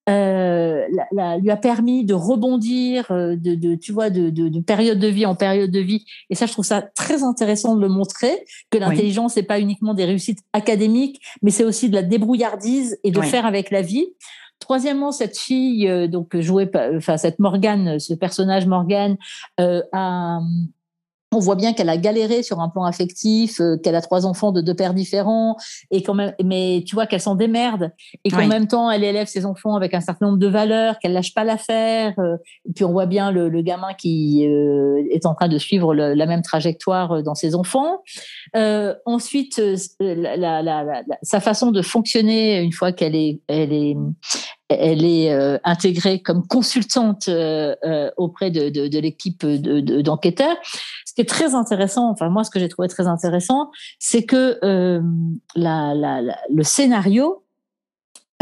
[0.07, 4.59] euh, la, lui a permis de rebondir, euh, de, de tu vois, de, de, de,
[4.59, 6.05] période de vie en période de vie.
[6.29, 9.93] Et ça, je trouve ça très intéressant de le montrer que l'intelligence n'est pas uniquement
[9.93, 14.07] des réussites académiques, mais c'est aussi de la débrouillardise et de faire avec la vie.
[14.59, 19.17] Troisièmement, cette fille, euh, donc jouée, enfin cette Morgane, ce personnage Morgane,
[19.59, 20.39] euh, a,
[21.35, 24.51] on voit bien qu'elle a galéré sur un plan affectif, euh, qu'elle a trois enfants
[24.51, 25.57] de deux pères différents,
[25.91, 27.91] et quand même, mais tu vois qu'elle s'en démerde,
[28.23, 31.13] et qu'en même temps, elle élève ses enfants avec un certain nombre de valeurs, qu'elle
[31.13, 32.13] lâche pas l'affaire.
[32.19, 32.37] Euh,
[32.73, 36.41] puis on voit bien le, gamin qui euh, est en train de suivre la même
[36.41, 38.01] trajectoire dans ses enfants.
[39.05, 39.61] ensuite,
[41.21, 43.95] sa façon de fonctionner une fois qu'elle est, elle est,
[44.69, 45.31] elle est
[45.63, 47.29] intégrée comme consultante
[48.17, 50.57] auprès de, de l'équipe d'enquêteurs.
[51.15, 55.01] Qui est très intéressant, enfin moi ce que j'ai trouvé très intéressant, c'est que euh,
[55.55, 56.21] la, la,
[56.53, 57.44] le scénario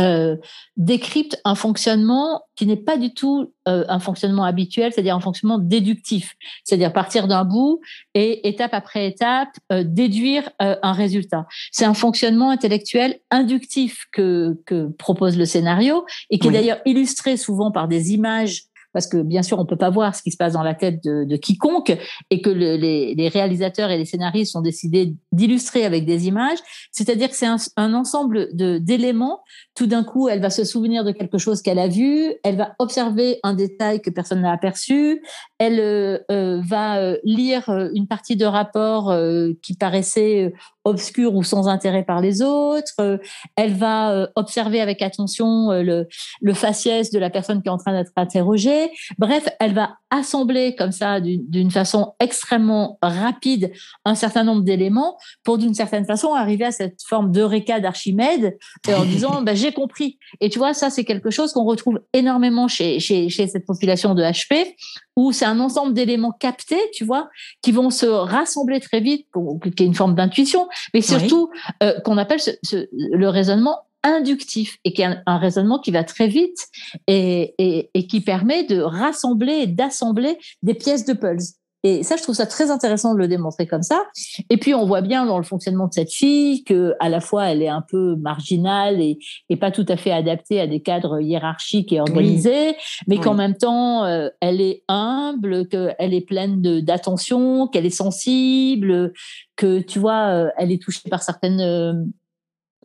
[0.01, 0.37] euh,
[0.75, 5.59] décrypte un fonctionnement qui n'est pas du tout euh, un fonctionnement habituel, c'est-à-dire un fonctionnement
[5.59, 6.33] déductif,
[6.63, 7.79] c'est-à-dire partir d'un bout
[8.15, 11.45] et étape après étape euh, déduire un résultat.
[11.71, 17.37] C'est un fonctionnement intellectuel inductif que, que propose le scénario et qui est d'ailleurs illustré
[17.37, 18.63] souvent par des images
[18.93, 21.03] parce que bien sûr on peut pas voir ce qui se passe dans la tête
[21.03, 21.97] de, quiconque
[22.29, 26.59] et que le, les, réalisateurs et les scénaristes ont décidé d'illustrer avec des images.
[26.91, 29.41] C'est-à-dire que c'est un, ensemble d'éléments.
[29.75, 32.75] Tout d'un coup, elle va se souvenir de quelque chose qu'elle a vu, elle va
[32.79, 35.23] observer un détail que personne n'a aperçu,
[35.57, 39.13] elle euh, euh va euh, lire une partie de rapport
[39.61, 40.53] qui paraissait
[40.85, 43.19] obscure ou sans intérêt par les autres.
[43.55, 46.07] Elle va observer avec attention le,
[46.41, 48.91] le faciès de la personne qui est en train d'être interrogée.
[49.17, 53.71] Bref, elle va assembler comme ça d'une façon extrêmement rapide
[54.05, 58.57] un certain nombre d'éléments pour d'une certaine façon arriver à cette forme d'eureka d'Archimède
[58.87, 60.19] en disant bah, j'ai compris.
[60.39, 64.13] Et tu vois, ça c'est quelque chose qu'on retrouve énormément chez, chez, chez cette population
[64.13, 64.75] de HP
[65.15, 67.29] où c'est un ensemble d'éléments captés, tu vois,
[67.61, 71.49] qui vont se rassembler très vite, pour, qui est une forme d'intuition, mais surtout
[71.81, 76.27] euh, qu'on appelle ce, le raisonnement inductif et qui est un, raisonnement qui va très
[76.27, 76.67] vite
[77.07, 81.55] et, et, et qui permet de rassembler et d'assembler des pièces de puzzle.
[81.85, 84.03] Et ça, je trouve ça très intéressant de le démontrer comme ça.
[84.49, 87.45] Et puis, on voit bien dans le fonctionnement de cette fille que, à la fois,
[87.45, 89.19] elle est un peu marginale et,
[89.49, 92.75] et pas tout à fait adaptée à des cadres hiérarchiques et organisés,
[93.07, 99.11] mais qu'en même temps, euh, elle est humble, qu'elle est pleine d'attention, qu'elle est sensible,
[99.55, 101.93] que tu vois, euh, elle est touchée par certaines euh,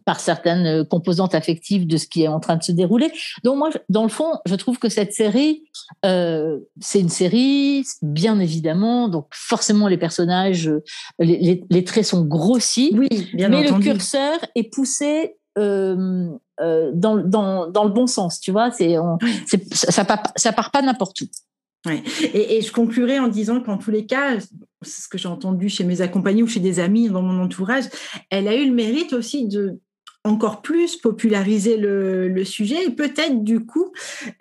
[0.09, 3.13] par certaines euh, composantes affectives de ce qui est en train de se dérouler.
[3.45, 5.65] Donc moi, dans le fond, je trouve que cette série,
[6.07, 10.81] euh, c'est une série, bien évidemment, donc forcément les personnages, euh,
[11.19, 16.31] les, les, traits sont grossis, oui, bien mais le curseur est poussé euh,
[16.63, 18.97] euh, dans, dans, dans, le bon sens, tu vois, c'est,
[19.75, 21.27] ça, ça, part, ça part pas n'importe où.
[21.85, 22.03] Ouais.
[22.23, 24.39] Et, et, je conclurai en disant qu'en tous les cas,
[24.81, 27.85] c'est ce que j'ai entendu chez mes accompagnés ou chez des amis dans mon entourage,
[28.31, 29.79] elle a eu le mérite aussi de
[30.25, 33.93] encore plus populariser le, sujet et peut-être du coup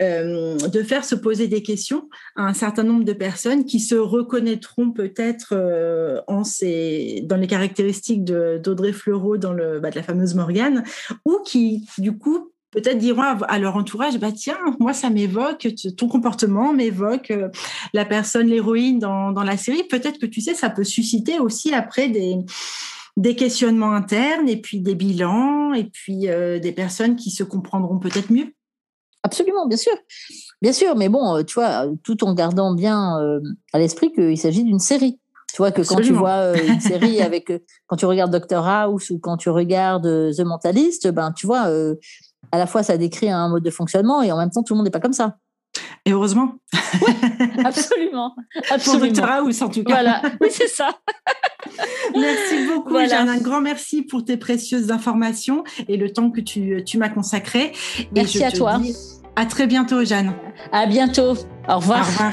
[0.02, 3.96] euh, de faire se poser des questions à un certain nombre de personnes qui se
[3.96, 10.02] reconnaîtront peut-être euh, en ces, dans les caractéristiques d'Audrey Fleurot dans le, bah, de la
[10.02, 10.84] fameuse Morgane
[11.24, 15.66] ou qui du coup peut-être diront à leur entourage, bah tiens, moi ça m'évoque,
[15.96, 17.48] ton comportement m'évoque euh,
[17.94, 19.84] la personne, l'héroïne dans, dans la série.
[19.84, 22.36] Peut-être que tu sais, ça peut susciter aussi après des,
[23.18, 27.98] des questionnements internes et puis des bilans et puis euh, des personnes qui se comprendront
[27.98, 28.54] peut-être mieux.
[29.24, 29.92] Absolument, bien sûr.
[30.62, 33.40] Bien sûr, mais bon, euh, tu vois, tout en gardant bien euh,
[33.72, 35.18] à l'esprit qu'il s'agit d'une série.
[35.52, 37.52] Tu vois que quand tu vois une série avec,
[37.88, 41.68] quand tu regardes Doctor House ou quand tu regardes The Mentalist, ben tu vois,
[42.52, 44.76] à la fois ça décrit un mode de fonctionnement et en même temps tout le
[44.76, 45.36] monde n'est pas comme ça.
[46.08, 46.54] Et heureusement.
[47.64, 48.34] absolument.
[48.70, 48.98] absolument.
[48.98, 49.92] Pour Doctor House en tout cas.
[49.92, 51.00] Voilà, oui c'est ça.
[52.14, 53.20] merci beaucoup, voilà.
[53.20, 57.72] Un grand merci pour tes précieuses informations et le temps que tu, tu m'as consacré.
[58.12, 58.80] Merci à toi.
[59.36, 60.32] à très bientôt, Jeanne.
[60.72, 61.34] À bientôt.
[61.68, 62.00] Au revoir.
[62.00, 62.32] Au revoir.